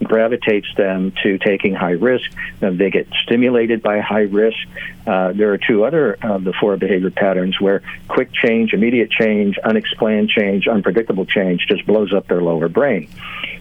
gravitates 0.02 0.66
them 0.76 1.12
to 1.22 1.38
taking 1.38 1.74
high 1.74 1.92
risk. 1.92 2.30
they 2.60 2.90
get 2.90 3.08
stimulated 3.24 3.82
by 3.82 4.00
high 4.00 4.22
risk. 4.22 4.58
Uh, 5.06 5.32
there 5.32 5.52
are 5.52 5.58
two 5.58 5.84
other 5.84 6.14
of 6.22 6.44
the 6.44 6.52
four 6.52 6.76
behavior 6.76 7.10
patterns 7.10 7.60
where 7.60 7.82
quick 8.08 8.30
change, 8.32 8.72
immediate 8.72 9.10
change, 9.10 9.58
unexplained 9.58 10.28
change, 10.28 10.66
unpredictable 10.66 11.26
change 11.26 11.66
just 11.68 11.86
blows 11.86 12.12
up 12.12 12.26
their 12.28 12.40
lower 12.40 12.68
brain. 12.68 13.08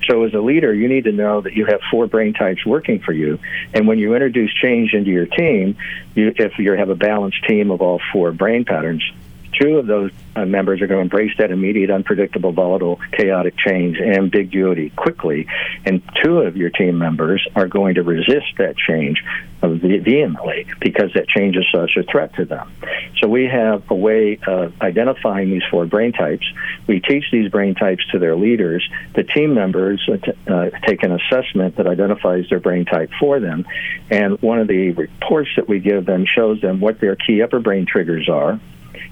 So, 0.10 0.24
as 0.24 0.34
a 0.34 0.40
leader, 0.40 0.74
you 0.74 0.88
need 0.88 1.04
to 1.04 1.12
know 1.12 1.42
that 1.42 1.54
you 1.54 1.66
have 1.66 1.82
four 1.92 2.08
brain 2.08 2.34
types 2.34 2.66
working 2.66 3.00
for 3.00 3.14
you. 3.14 3.40
And 3.74 3.88
when 3.88 4.00
you 4.00 4.14
introduce 4.16 4.54
change 4.54 4.94
into 4.94 5.12
your 5.12 5.28
team, 5.28 5.78
you, 6.16 6.34
if 6.36 6.58
you 6.58 6.72
have 6.74 6.90
a 6.90 6.96
balanced 6.96 7.44
team 7.46 7.70
of 7.70 7.82
all 7.82 8.02
four 8.12 8.32
brain 8.32 8.66
patterns, 8.66 9.04
two 9.54 9.78
of 9.78 9.88
those 9.88 10.12
uh, 10.36 10.46
members 10.46 10.82
are 10.82 10.88
going 10.88 11.00
to 11.00 11.02
embrace 11.02 11.36
that 11.38 11.52
immediate, 11.52 11.90
unpredictable, 11.90 12.52
volatile, 12.52 13.00
chaotic 13.12 13.58
change 13.58 13.98
and 13.98 14.16
ambiguity 14.16 14.90
quickly, 14.92 15.48
and 15.86 16.02
two 16.24 16.40
of 16.40 16.56
your 16.56 16.70
team 16.70 16.98
members 16.98 17.46
are 17.56 17.68
going 17.68 17.96
to 17.96 18.04
resist 18.04 18.48
that 18.58 18.78
change 18.78 19.24
vehemently 19.62 20.66
because 20.80 21.12
that 21.14 21.28
change 21.28 21.58
is 21.58 21.66
such 21.74 21.98
a 21.98 22.04
threat 22.04 22.34
to 22.36 22.46
them. 22.46 22.72
So 23.18 23.28
we 23.28 23.46
have 23.46 23.90
a 23.92 23.96
way 23.96 24.40
of 24.48 24.74
identifying 24.82 25.50
these 25.50 25.64
four 25.70 25.86
brain 25.86 26.14
types. 26.14 26.46
We 26.88 27.02
teach 27.02 27.26
these 27.32 27.52
brain 27.52 27.76
types 27.76 28.06
to 28.12 28.20
their 28.20 28.36
leaders. 28.36 28.88
The 29.16 29.24
team 29.24 29.54
members 29.54 30.08
uh, 30.08 30.52
uh 30.52 30.70
take 30.86 31.04
an 31.04 31.12
assessment 31.12 31.76
that 31.76 31.88
identifies 31.88 32.48
their 32.50 32.60
brain 32.60 32.86
type 32.86 33.12
for 33.20 33.40
them, 33.40 33.66
and 34.10 34.42
one 34.42 34.60
of 34.60 34.68
the 34.68 34.92
reports 34.92 35.50
that 35.58 35.68
we 35.68 35.80
give 35.80 36.06
them 36.06 36.26
shows 36.26 36.62
them 36.62 36.80
what 36.80 37.00
their 37.00 37.16
key 37.16 37.42
upper 37.42 37.60
brain 37.60 37.86
triggers 37.86 38.30
are 38.30 38.60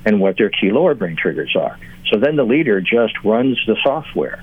and 0.08 0.22
what 0.22 0.38
their 0.38 0.50
key 0.50 0.72
lower 0.72 0.96
brain 0.96 1.18
triggers 1.18 1.54
are. 1.56 1.78
So 2.10 2.18
then 2.18 2.38
the 2.38 2.46
leader 2.46 2.80
just 2.80 3.14
runs 3.26 3.62
the 3.68 3.76
software. 3.84 4.42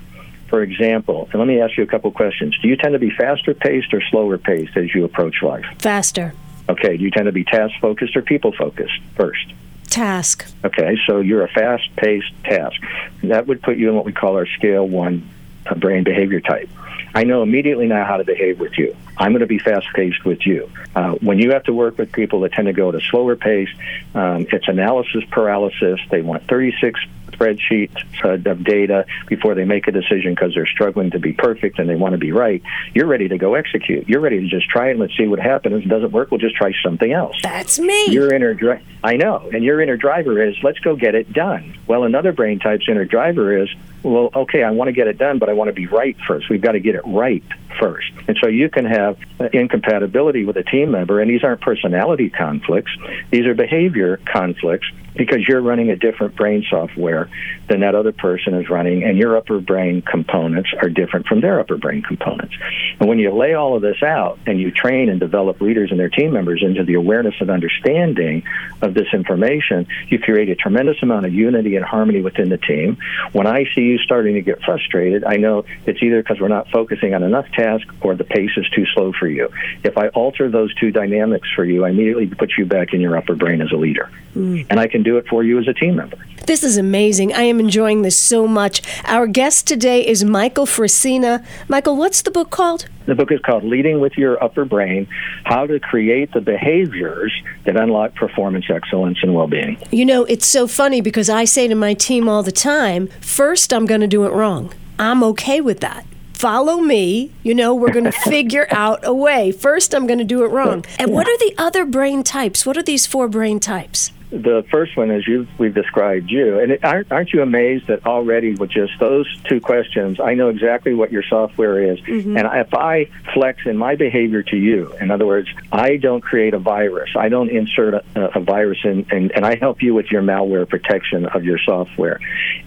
For 0.48 0.62
example, 0.62 1.26
and 1.32 1.40
let 1.40 1.48
me 1.48 1.58
ask 1.60 1.78
you 1.78 1.82
a 1.82 1.86
couple 1.86 2.10
questions. 2.12 2.56
Do 2.60 2.68
you 2.68 2.76
tend 2.76 2.92
to 2.92 2.98
be 2.98 3.10
faster 3.10 3.54
paced 3.54 3.92
or 3.94 4.02
slower 4.10 4.36
paced 4.36 4.76
as 4.76 4.94
you 4.94 5.04
approach 5.04 5.42
life? 5.42 5.64
Faster. 5.78 6.34
Okay. 6.68 6.98
Do 6.98 7.02
you 7.02 7.10
tend 7.10 7.26
to 7.26 7.32
be 7.32 7.44
task 7.44 7.72
focused 7.80 8.14
or 8.14 8.20
people 8.20 8.52
focused 8.52 9.00
first? 9.16 9.54
Task. 9.88 10.46
Okay, 10.64 10.96
so 11.06 11.20
you're 11.20 11.44
a 11.44 11.48
fast 11.48 11.84
paced 11.96 12.32
task. 12.44 12.80
That 13.22 13.46
would 13.46 13.62
put 13.62 13.76
you 13.76 13.88
in 13.88 13.94
what 13.94 14.04
we 14.04 14.12
call 14.12 14.36
our 14.36 14.46
scale 14.46 14.86
one 14.86 15.28
uh, 15.66 15.74
brain 15.74 16.04
behavior 16.04 16.40
type. 16.40 16.68
I 17.14 17.24
know 17.24 17.42
immediately 17.42 17.86
now 17.86 18.04
how 18.04 18.16
to 18.16 18.24
behave 18.24 18.58
with 18.58 18.76
you. 18.76 18.96
I'm 19.16 19.32
going 19.32 19.40
to 19.40 19.46
be 19.46 19.58
fast 19.58 19.86
paced 19.94 20.24
with 20.24 20.44
you. 20.44 20.70
Uh, 20.96 21.12
when 21.14 21.38
you 21.38 21.52
have 21.52 21.64
to 21.64 21.72
work 21.72 21.96
with 21.98 22.10
people 22.10 22.40
that 22.40 22.52
tend 22.52 22.66
to 22.66 22.72
go 22.72 22.88
at 22.88 22.96
a 22.96 23.00
slower 23.00 23.36
pace, 23.36 23.68
um, 24.14 24.46
it's 24.50 24.66
analysis 24.66 25.22
paralysis. 25.30 26.00
They 26.10 26.22
want 26.22 26.46
36 26.48 26.98
spreadsheets 27.36 27.96
uh, 28.24 28.50
of 28.50 28.64
data 28.64 29.06
before 29.26 29.54
they 29.54 29.64
make 29.64 29.88
a 29.88 29.92
decision 29.92 30.34
because 30.34 30.54
they're 30.54 30.66
struggling 30.66 31.10
to 31.10 31.18
be 31.18 31.32
perfect 31.32 31.78
and 31.78 31.88
they 31.88 31.96
want 31.96 32.12
to 32.12 32.18
be 32.18 32.32
right. 32.32 32.62
You're 32.94 33.06
ready 33.06 33.28
to 33.28 33.38
go 33.38 33.54
execute. 33.54 34.08
You're 34.08 34.20
ready 34.20 34.40
to 34.40 34.48
just 34.48 34.68
try. 34.68 34.90
And 34.90 35.00
let's 35.00 35.16
see 35.16 35.26
what 35.26 35.38
happens. 35.38 35.76
If 35.76 35.86
it 35.86 35.88
doesn't 35.88 36.12
work, 36.12 36.30
we'll 36.30 36.40
just 36.40 36.56
try 36.56 36.72
something 36.82 37.12
else. 37.12 37.36
That's 37.42 37.78
me. 37.78 38.06
Your 38.10 38.32
inner 38.32 38.54
dri- 38.54 38.82
I 39.02 39.16
know, 39.16 39.50
and 39.52 39.64
your 39.64 39.80
inner 39.80 39.96
driver 39.96 40.42
is 40.42 40.56
let's 40.62 40.78
go 40.78 40.96
get 40.96 41.14
it 41.14 41.32
done. 41.32 41.76
Well, 41.86 42.04
another 42.04 42.32
brain 42.32 42.58
type's 42.58 42.88
inner 42.88 43.04
driver 43.04 43.56
is 43.56 43.68
well, 44.04 44.30
okay, 44.34 44.62
I 44.62 44.70
want 44.70 44.88
to 44.88 44.92
get 44.92 45.06
it 45.08 45.16
done, 45.16 45.38
but 45.38 45.48
I 45.48 45.54
want 45.54 45.68
to 45.68 45.72
be 45.72 45.86
right 45.86 46.16
first. 46.28 46.50
We've 46.50 46.60
got 46.60 46.72
to 46.72 46.80
get 46.80 46.94
it 46.94 47.02
right 47.06 47.42
first. 47.80 48.12
And 48.28 48.36
so 48.40 48.48
you 48.48 48.68
can 48.68 48.84
have 48.84 49.18
incompatibility 49.52 50.44
with 50.44 50.56
a 50.56 50.62
team 50.62 50.90
member, 50.90 51.20
and 51.20 51.30
these 51.30 51.42
aren't 51.42 51.62
personality 51.62 52.28
conflicts, 52.28 52.92
these 53.30 53.46
are 53.46 53.54
behavior 53.54 54.18
conflicts 54.30 54.86
because 55.14 55.46
you're 55.48 55.60
running 55.60 55.90
a 55.90 55.96
different 55.96 56.36
brain 56.36 56.64
software 56.68 57.28
than 57.68 57.80
that 57.80 57.94
other 57.94 58.12
person 58.12 58.54
is 58.54 58.68
running, 58.68 59.04
and 59.04 59.16
your 59.16 59.36
upper 59.36 59.60
brain 59.60 60.02
components 60.02 60.70
are 60.82 60.88
different 60.88 61.26
from 61.26 61.40
their 61.40 61.60
upper 61.60 61.76
brain 61.76 62.02
components. 62.02 62.54
And 63.00 63.08
when 63.08 63.18
you 63.18 63.30
lay 63.30 63.54
all 63.54 63.76
of 63.76 63.82
this 63.82 64.02
out 64.02 64.38
and 64.46 64.60
you 64.60 64.70
train 64.70 65.08
and 65.08 65.20
develop 65.20 65.60
leaders 65.60 65.90
and 65.90 65.98
their 65.98 66.08
team 66.08 66.32
members 66.32 66.62
into 66.62 66.84
the 66.84 66.94
awareness 66.94 67.34
and 67.40 67.50
understanding 67.50 68.42
of 68.82 68.94
this 68.94 69.06
information, 69.12 69.86
you 70.08 70.18
create 70.18 70.48
a 70.48 70.54
tremendous 70.54 71.02
amount 71.02 71.26
of 71.26 71.32
unity 71.32 71.76
and 71.76 71.84
harmony 71.84 72.20
within 72.20 72.48
the 72.48 72.58
team. 72.58 72.98
When 73.32 73.46
I 73.46 73.64
see 73.74 73.82
you 73.82 73.98
starting 73.98 74.34
to 74.34 74.42
get 74.42 74.62
frustrated, 74.62 75.24
I 75.24 75.36
know 75.36 75.64
it's 75.86 76.02
either 76.02 76.22
because 76.22 76.40
we're 76.40 76.48
not 76.48 76.68
focusing 76.70 77.14
on 77.14 77.22
enough 77.22 77.50
tasks 77.52 77.94
or 78.00 78.14
the 78.14 78.24
pace 78.24 78.50
is 78.56 78.68
too 78.70 78.84
slow 78.94 79.12
for 79.12 79.28
you. 79.28 79.48
If 79.82 79.96
I 79.96 80.08
alter 80.08 80.50
those 80.50 80.74
two 80.74 80.90
dynamics 80.90 81.48
for 81.54 81.64
you, 81.64 81.84
I 81.84 81.90
immediately 81.90 82.26
put 82.26 82.52
you 82.58 82.66
back 82.66 82.92
in 82.92 83.00
your 83.00 83.16
upper 83.16 83.34
brain 83.34 83.62
as 83.62 83.70
a 83.72 83.76
leader. 83.76 84.10
Mm. 84.34 84.66
And 84.68 84.80
I 84.80 84.88
can 84.88 85.03
do 85.04 85.16
it 85.16 85.26
for 85.28 85.44
you 85.44 85.58
as 85.58 85.68
a 85.68 85.74
team 85.74 85.96
member. 85.96 86.16
This 86.46 86.62
is 86.62 86.76
amazing. 86.76 87.32
I 87.32 87.42
am 87.42 87.58
enjoying 87.58 88.02
this 88.02 88.18
so 88.18 88.46
much. 88.46 88.82
Our 89.06 89.26
guest 89.26 89.66
today 89.66 90.06
is 90.06 90.24
Michael 90.24 90.66
Frisina. 90.66 91.44
Michael, 91.68 91.96
what's 91.96 92.20
the 92.20 92.30
book 92.30 92.50
called? 92.50 92.86
The 93.06 93.14
book 93.14 93.32
is 93.32 93.40
called 93.40 93.64
Leading 93.64 94.00
with 94.00 94.18
Your 94.18 94.42
Upper 94.42 94.64
Brain 94.64 95.06
How 95.44 95.66
to 95.66 95.80
Create 95.80 96.32
the 96.32 96.40
Behaviors 96.42 97.32
That 97.64 97.76
Unlock 97.76 98.14
Performance 98.14 98.66
Excellence 98.68 99.18
and 99.22 99.34
Well 99.34 99.46
Being. 99.46 99.78
You 99.90 100.04
know, 100.04 100.24
it's 100.24 100.46
so 100.46 100.66
funny 100.66 101.00
because 101.00 101.30
I 101.30 101.44
say 101.44 101.66
to 101.68 101.74
my 101.74 101.94
team 101.94 102.28
all 102.28 102.42
the 102.42 102.52
time 102.52 103.06
first, 103.20 103.72
I'm 103.72 103.86
going 103.86 104.02
to 104.02 104.06
do 104.06 104.24
it 104.24 104.32
wrong. 104.32 104.74
I'm 104.98 105.22
okay 105.24 105.60
with 105.60 105.80
that. 105.80 106.04
Follow 106.34 106.78
me. 106.78 107.32
You 107.42 107.54
know, 107.54 107.74
we're 107.74 107.92
going 107.92 108.04
to 108.10 108.12
figure 108.12 108.66
out 108.70 109.00
a 109.02 109.14
way. 109.14 109.50
First, 109.50 109.94
I'm 109.94 110.06
going 110.06 110.18
to 110.18 110.24
do 110.24 110.44
it 110.44 110.48
wrong. 110.48 110.84
And 110.98 111.10
what 111.10 111.26
are 111.26 111.38
the 111.38 111.54
other 111.56 111.86
brain 111.86 112.22
types? 112.22 112.66
What 112.66 112.76
are 112.76 112.82
these 112.82 113.06
four 113.06 113.28
brain 113.28 113.60
types? 113.60 114.12
The 114.42 114.64
first 114.70 114.96
one 114.96 115.10
is 115.10 115.26
you 115.26 115.46
we've 115.58 115.74
described 115.74 116.30
you. 116.30 116.58
And 116.58 116.72
it, 116.72 116.84
aren't, 116.84 117.10
aren't 117.12 117.32
you 117.32 117.42
amazed 117.42 117.86
that 117.88 118.06
already 118.06 118.54
with 118.54 118.70
just 118.70 118.92
those 118.98 119.26
two 119.44 119.60
questions 119.60 120.20
i 120.20 120.34
know 120.34 120.48
exactly 120.48 120.94
what 120.94 121.12
your 121.12 121.22
software 121.22 121.92
is. 121.92 121.98
Mm-hmm. 122.00 122.36
and 122.36 122.48
if 122.54 122.74
i 122.74 123.06
flex 123.32 123.66
in 123.66 123.76
my 123.76 123.94
behavior 123.94 124.42
to 124.42 124.56
you 124.56 124.92
in 125.00 125.10
other 125.10 125.26
words 125.26 125.48
i 125.72 125.96
don't 125.96 126.20
create 126.20 126.54
a 126.54 126.58
virus. 126.58 127.10
I 127.16 127.28
don't 127.28 127.50
insert 127.50 127.94
a, 127.94 128.04
a 128.36 128.40
virus 128.40 128.78
in 128.84 129.06
and, 129.10 129.32
and 129.32 129.46
i 129.46 129.56
help 129.56 129.82
you 129.82 129.94
with 129.94 130.10
your 130.10 130.22
malware 130.22 130.68
protection 130.68 131.26
of 131.26 131.44
your 131.44 131.58
software. 131.58 132.20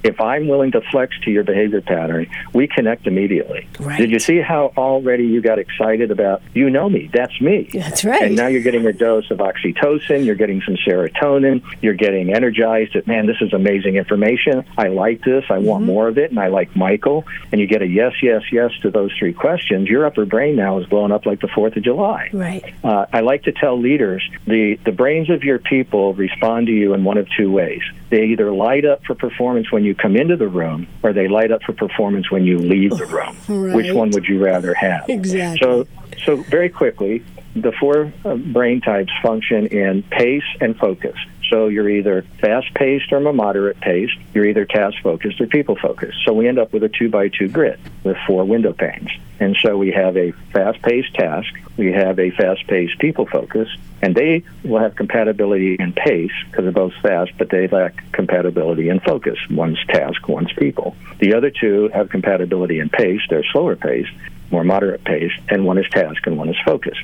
If 0.04 0.20
i'm 0.22 0.48
willing 0.48 0.72
to 0.72 0.82
flex 0.92 1.20
to 1.22 1.32
your 1.32 1.44
behavior 1.44 1.82
pattern 1.82 2.28
we 2.54 2.68
connect 2.68 3.08
immediately. 3.08 3.68
Right. 3.80 3.98
did 3.98 4.12
you 4.12 4.20
see 4.20 4.40
how 4.40 4.74
already 4.78 5.26
you 5.26 5.42
got 5.42 5.60
excited 5.60 6.12
about 6.12 6.42
you 6.54 6.70
know 6.70 6.90
me 6.90 7.10
that's 7.14 7.40
me. 7.42 7.70
That's 7.74 8.04
right. 8.06 8.24
And 8.24 8.36
now 8.36 8.48
you're 8.48 8.62
getting 8.62 8.86
a 8.86 8.94
dose 8.94 9.30
of 9.32 9.40
oxytocin 9.40 10.26
you're 10.26 10.36
getting 10.36 10.62
some 10.62 10.76
serotonin 10.76 11.57
you're 11.82 11.94
getting 11.94 12.34
energized 12.34 12.94
that, 12.94 13.08
man, 13.08 13.26
this 13.26 13.38
is 13.42 13.54
amazing 13.54 13.96
information. 13.96 14.66
I 14.78 14.88
like 14.88 15.24
this. 15.24 15.46
I 15.50 15.58
want 15.60 15.84
mm-hmm. 15.84 15.94
more 15.94 16.08
of 16.08 16.18
it. 16.18 16.32
And 16.32 16.40
I 16.40 16.48
like 16.48 16.76
Michael. 16.76 17.26
And 17.52 17.60
you 17.62 17.68
get 17.68 17.82
a 17.82 17.88
yes, 17.88 18.14
yes, 18.22 18.44
yes 18.52 18.72
to 18.82 18.92
those 18.92 19.12
three 19.18 19.34
questions. 19.34 19.88
Your 19.88 20.06
upper 20.06 20.26
brain 20.26 20.56
now 20.56 20.80
is 20.80 20.88
blowing 20.88 21.12
up 21.12 21.26
like 21.26 21.42
the 21.42 21.48
4th 21.48 21.78
of 21.78 21.84
July. 21.84 22.30
Right. 22.34 22.74
Uh, 22.84 23.06
I 23.12 23.22
like 23.22 23.44
to 23.44 23.52
tell 23.52 23.80
leaders 23.80 24.28
the, 24.46 24.80
the 24.84 24.92
brains 24.92 25.30
of 25.30 25.44
your 25.44 25.60
people 25.60 26.14
respond 26.14 26.68
to 26.68 26.74
you 26.74 26.94
in 26.94 27.04
one 27.04 27.18
of 27.18 27.28
two 27.38 27.52
ways. 27.52 27.82
They 28.10 28.26
either 28.28 28.52
light 28.52 28.86
up 28.86 29.04
for 29.06 29.16
performance 29.16 29.72
when 29.72 29.84
you 29.84 29.96
come 29.96 30.16
into 30.16 30.38
the 30.38 30.48
room 30.48 30.88
or 31.04 31.14
they 31.14 31.28
light 31.28 31.52
up 31.52 31.64
for 31.64 31.74
performance 31.74 32.32
when 32.32 32.46
you 32.46 32.58
leave 32.58 32.92
the 32.92 33.06
room. 33.06 33.36
Right. 33.48 33.76
Which 33.76 33.92
one 33.92 34.12
would 34.12 34.28
you 34.28 34.44
rather 34.44 34.74
have? 34.74 35.10
Exactly. 35.10 35.60
So, 35.60 35.88
so 36.26 36.36
very 36.36 36.70
quickly, 36.70 37.24
the 37.62 37.72
four 37.80 38.12
uh, 38.24 38.36
brain 38.36 38.82
types 38.82 39.12
function 39.22 39.68
in 39.68 40.04
pace 40.04 40.44
and 40.62 40.78
focus. 40.78 41.16
So 41.50 41.68
you're 41.68 41.89
either 41.89 42.24
fast 42.42 42.74
paced 42.74 43.12
or 43.12 43.20
moderate 43.34 43.80
paced. 43.80 44.18
You're 44.34 44.46
either 44.46 44.66
task 44.66 44.98
focused 45.01 45.39
or 45.39 45.48
people 45.48 45.75
focused. 45.75 46.18
So 46.25 46.34
we 46.34 46.48
end 46.48 46.60
up 46.60 46.74
with 46.74 46.84
a 46.84 46.89
two 46.89 47.10
by 47.10 47.30
two 47.30 47.48
grid 47.48 47.80
with 48.04 48.18
four 48.25 48.44
window 48.46 48.74
panes. 48.74 49.10
And 49.39 49.56
so 49.62 49.77
we 49.77 49.92
have 49.92 50.18
a 50.18 50.32
fast 50.51 50.82
paced 50.82 51.13
task, 51.13 51.54
we 51.77 51.92
have 51.92 52.20
a 52.20 52.32
fast 52.32 52.66
paced 52.68 52.98
people 53.00 53.27
focus, 53.27 53.70
and 54.01 54.16
they 54.16 54.44
will 54.63 54.80
have 54.80 54.96
compatibility 54.96 55.75
in 55.75 55.94
pace 55.94 56.32
because 56.50 56.63
they're 56.63 56.72
both 56.72 56.94
fast, 57.01 57.32
but 57.38 57.50
they 57.50 57.68
lack 57.68 58.12
compatibility 58.12 58.89
in 58.89 59.00
focus. 59.00 59.38
One's 59.50 59.84
task, 59.88 60.27
one's 60.27 60.51
people. 60.54 60.96
The 61.20 61.36
other 61.36 61.51
two 61.51 61.89
have 61.89 62.10
compatibility 62.10 62.80
in 62.80 62.89
pace, 62.89 63.22
they're 63.30 63.46
slower 63.51 63.75
paced, 63.75 64.12
more 64.50 64.63
moderate 64.63 65.04
paced, 65.04 65.39
and 65.50 65.66
one 65.66 65.77
is 65.77 65.88
task 65.89 66.25
and 66.25 66.38
one 66.38 66.50
is 66.50 66.58
focus. 66.66 66.98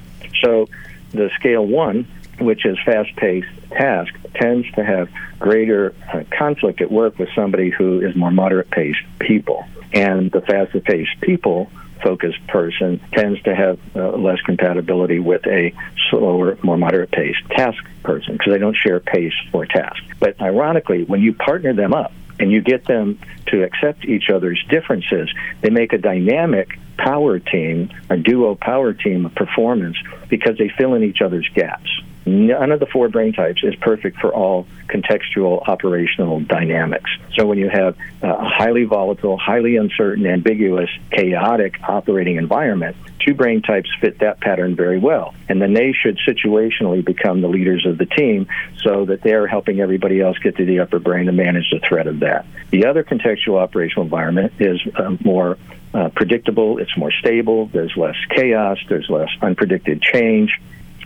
So 0.44 0.68
the 1.12 1.30
scale 1.36 1.66
one 1.66 2.08
which 2.46 2.66
is 2.66 2.78
fast 2.86 3.16
paced 3.16 3.50
task, 3.72 4.14
tends 4.36 4.70
to 4.72 4.84
have 4.84 5.10
greater 5.40 5.94
uh, 6.14 6.24
conflict 6.38 6.82
at 6.82 6.92
work 6.92 7.18
with 7.20 7.30
somebody 7.36 7.70
who 7.70 8.02
is 8.02 8.16
more 8.16 8.32
moderate 8.32 8.70
paced 8.70 9.02
people. 9.20 9.66
And 9.94 10.32
the 10.32 10.42
faster 10.42 10.80
paced 10.80 11.20
people 11.22 11.70
focused 12.04 12.46
person 12.48 13.00
tends 13.14 13.42
to 13.44 13.56
have 13.56 13.80
uh, 13.96 14.18
less 14.18 14.42
compatibility 14.42 15.20
with 15.20 15.46
a 15.48 15.74
slower, 16.10 16.58
more 16.62 16.78
moderate 16.78 17.12
paced 17.12 17.42
task 17.52 17.82
person 18.04 18.34
because 18.34 18.54
they 18.54 18.60
don't 18.60 18.76
share 18.76 19.00
pace 19.00 19.34
or 19.54 19.66
task. 19.66 20.04
But 20.20 20.42
ironically, 20.42 21.06
when 21.06 21.22
you 21.22 21.34
partner 21.34 21.74
them 21.74 21.94
up, 21.94 22.12
and 22.40 22.52
you 22.52 22.62
get 22.62 22.86
them 22.86 23.20
to 23.48 23.64
accept 23.64 24.06
each 24.06 24.30
other's 24.30 24.62
differences, 24.70 25.32
they 25.62 25.70
make 25.70 25.94
a 25.94 25.98
dynamic 25.98 26.80
power 26.98 27.40
team, 27.40 27.90
a 28.10 28.18
duo 28.18 28.56
power 28.56 28.94
team 28.94 29.26
of 29.26 29.36
performance 29.36 29.98
because 30.30 30.58
they 30.58 30.70
fill 30.78 30.94
in 30.96 31.04
each 31.04 31.22
other's 31.22 31.48
gaps. 31.54 31.90
None 32.26 32.72
of 32.72 32.80
the 32.80 32.86
four 32.86 33.10
brain 33.10 33.34
types 33.34 33.64
is 33.64 33.76
perfect 33.76 34.18
for 34.20 34.34
all 34.34 34.66
contextual 34.88 35.68
operational 35.68 36.40
dynamics. 36.40 37.10
So 37.36 37.46
when 37.46 37.58
you 37.58 37.70
have 37.70 37.98
a 38.22 38.48
highly 38.48 38.86
volatile, 38.86 39.38
highly 39.38 39.76
uncertain, 39.76 40.26
ambiguous, 40.26 40.90
chaotic 41.12 41.78
operating 41.84 42.38
environment, 42.38 42.96
two 43.20 43.34
brain 43.34 43.62
types 43.62 43.90
fit 44.00 44.20
that 44.20 44.40
pattern 44.40 44.76
very 44.76 45.00
well. 45.00 45.34
And 45.50 45.62
then 45.62 45.74
they 45.74 45.94
should 45.94 46.18
situationally 46.28 47.04
become 47.04 47.42
the 47.42 47.48
leaders 47.48 47.86
of 47.86 47.98
the 47.98 48.06
team 48.06 48.48
so 48.82 49.06
that 49.06 49.22
they're 49.22 49.48
helping 49.48 49.80
everybody 49.80 50.22
else 50.22 50.38
get 50.40 50.58
to 50.58 50.66
the 50.66 50.80
upper 50.80 51.00
brain 51.00 51.26
to 51.26 51.32
manage 51.32 51.70
the 51.72 51.80
threat 51.80 52.08
of 52.08 52.22
that. 52.22 52.46
The 52.72 52.86
other 52.86 53.04
contextual 53.04 53.60
operational 53.60 54.04
environment 54.04 54.54
is 54.60 54.80
uh, 54.96 55.16
more 55.24 55.58
uh, 55.94 56.10
predictable, 56.10 56.80
it's 56.80 56.96
more 56.98 57.12
stable, 57.12 57.68
there's 57.68 57.96
less 57.96 58.16
chaos, 58.30 58.80
there's 58.90 59.10
less 59.10 59.30
unpredicted 59.42 60.02
change. 60.02 60.60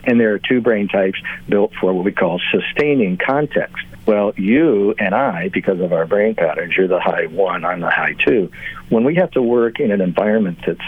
And 0.04 0.20
there 0.20 0.34
are 0.34 0.38
two 0.38 0.60
brain 0.60 0.88
types 0.88 1.20
built 1.48 1.72
for 1.80 1.92
what 1.92 2.04
we 2.04 2.12
call 2.12 2.40
sustaining 2.50 3.16
context. 3.16 3.84
Well, 4.06 4.32
you 4.36 4.94
and 4.98 5.14
I, 5.14 5.48
because 5.48 5.80
of 5.80 5.92
our 5.92 6.06
brain 6.06 6.34
patterns, 6.34 6.74
you're 6.76 6.88
the 6.88 7.00
high 7.00 7.26
one, 7.26 7.64
I'm 7.64 7.80
the 7.80 7.90
high 7.90 8.14
two. 8.14 8.50
When 8.88 9.04
we 9.04 9.16
have 9.16 9.30
to 9.32 9.42
work 9.42 9.80
in 9.80 9.90
an 9.90 10.00
environment 10.00 10.58
that's 10.66 10.80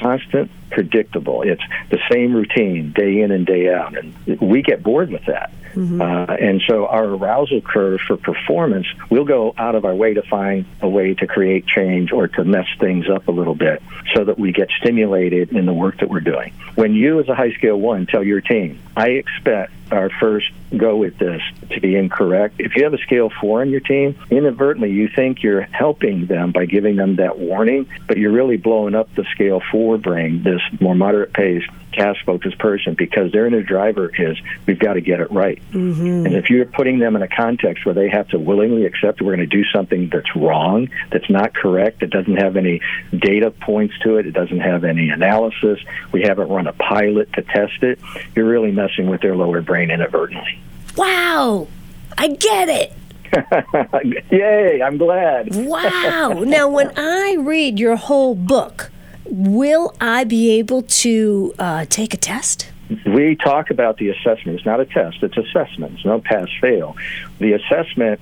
constant, 0.00 0.50
predictable, 0.70 1.42
it's 1.42 1.62
the 1.90 1.98
same 2.10 2.34
routine 2.34 2.92
day 2.92 3.20
in 3.20 3.30
and 3.30 3.46
day 3.46 3.72
out, 3.72 3.96
and 3.96 4.40
we 4.40 4.62
get 4.62 4.82
bored 4.82 5.10
with 5.10 5.24
that. 5.26 5.50
Mm-hmm. 5.74 6.00
Uh, 6.00 6.34
and 6.34 6.62
so 6.66 6.86
our 6.86 7.04
arousal 7.04 7.60
curve 7.60 8.00
for 8.06 8.16
performance, 8.16 8.86
we'll 9.10 9.24
go 9.24 9.54
out 9.56 9.74
of 9.74 9.84
our 9.84 9.94
way 9.94 10.14
to 10.14 10.22
find 10.22 10.66
a 10.80 10.88
way 10.88 11.14
to 11.14 11.26
create 11.26 11.66
change 11.66 12.10
or 12.12 12.28
to 12.28 12.44
mess 12.44 12.66
things 12.80 13.08
up 13.08 13.28
a 13.28 13.30
little 13.30 13.54
bit 13.54 13.82
so 14.14 14.24
that 14.24 14.38
we 14.38 14.52
get 14.52 14.70
stimulated 14.80 15.52
in 15.52 15.66
the 15.66 15.72
work 15.72 15.98
that 15.98 16.08
we're 16.08 16.20
doing. 16.20 16.52
When 16.74 16.94
you, 16.94 17.20
as 17.20 17.28
a 17.28 17.34
high 17.34 17.52
scale 17.52 17.78
one, 17.78 18.06
tell 18.06 18.24
your 18.24 18.40
team, 18.40 18.80
I 18.96 19.10
expect 19.10 19.72
our 19.92 20.10
first 20.20 20.46
go 20.76 20.96
with 20.96 21.16
this 21.18 21.40
to 21.70 21.80
be 21.80 21.96
incorrect. 21.96 22.56
If 22.58 22.76
you 22.76 22.84
have 22.84 22.94
a 22.94 22.98
scale 22.98 23.30
four 23.40 23.60
on 23.60 23.70
your 23.70 23.80
team, 23.80 24.18
inadvertently 24.30 24.90
you 24.90 25.08
think 25.08 25.42
you're 25.42 25.62
helping 25.62 26.26
them 26.26 26.52
by 26.52 26.66
giving 26.66 26.96
them 26.96 27.16
that 27.16 27.38
warning, 27.48 27.88
but 28.06 28.18
you're 28.18 28.32
really 28.32 28.56
blowing 28.56 28.94
up 28.94 29.12
the 29.14 29.24
scale 29.32 29.60
four 29.72 29.98
brain, 29.98 30.42
this 30.42 30.60
more 30.80 30.94
moderate 30.94 31.32
pace 31.32 31.64
task 31.92 32.24
focused 32.24 32.58
person 32.58 32.94
because 32.94 33.32
their 33.32 33.46
inner 33.46 33.62
driver 33.62 34.10
is 34.16 34.38
we've 34.66 34.78
got 34.78 34.94
to 34.94 35.00
get 35.00 35.20
it 35.20 35.30
right. 35.30 35.60
Mm-hmm. 35.72 36.26
And 36.26 36.34
if 36.34 36.50
you're 36.50 36.66
putting 36.66 36.98
them 36.98 37.16
in 37.16 37.22
a 37.22 37.28
context 37.28 37.84
where 37.84 37.94
they 37.94 38.08
have 38.08 38.28
to 38.28 38.38
willingly 38.38 38.84
accept 38.86 39.18
that 39.18 39.24
we're 39.24 39.36
going 39.36 39.48
to 39.48 39.56
do 39.56 39.64
something 39.74 40.08
that's 40.08 40.34
wrong, 40.36 40.88
that's 41.10 41.28
not 41.28 41.54
correct, 41.54 42.00
that 42.00 42.10
doesn't 42.10 42.36
have 42.36 42.56
any 42.56 42.80
data 43.16 43.50
points 43.50 43.98
to 44.00 44.16
it, 44.16 44.26
it 44.26 44.32
doesn't 44.32 44.60
have 44.60 44.84
any 44.84 45.10
analysis, 45.10 45.80
we 46.12 46.22
haven't 46.22 46.48
run 46.48 46.66
a 46.66 46.72
pilot 46.72 47.32
to 47.32 47.42
test 47.42 47.82
it, 47.82 47.98
you're 48.36 48.48
really 48.48 48.70
messing 48.70 49.08
with 49.08 49.20
their 49.20 49.34
lower 49.34 49.60
brain 49.60 49.90
inadvertently. 49.90 50.60
Wow, 50.96 51.68
I 52.16 52.28
get 52.28 52.68
it. 52.68 52.92
Yay, 54.30 54.82
I'm 54.82 54.98
glad. 54.98 55.54
wow. 55.54 56.44
Now, 56.48 56.68
when 56.68 56.92
I 56.96 57.36
read 57.38 57.78
your 57.78 57.96
whole 57.96 58.34
book, 58.34 58.90
will 59.26 59.94
I 60.00 60.24
be 60.24 60.50
able 60.58 60.82
to 60.82 61.54
uh, 61.58 61.84
take 61.88 62.14
a 62.14 62.16
test? 62.16 62.70
We 63.06 63.36
talk 63.36 63.70
about 63.70 63.98
the 63.98 64.08
assessment. 64.08 64.56
It's 64.56 64.64
not 64.66 64.80
a 64.80 64.86
test, 64.86 65.22
it's 65.22 65.36
assessments, 65.36 66.04
no 66.04 66.20
pass 66.20 66.48
fail. 66.60 66.96
The 67.38 67.52
assessment 67.52 68.20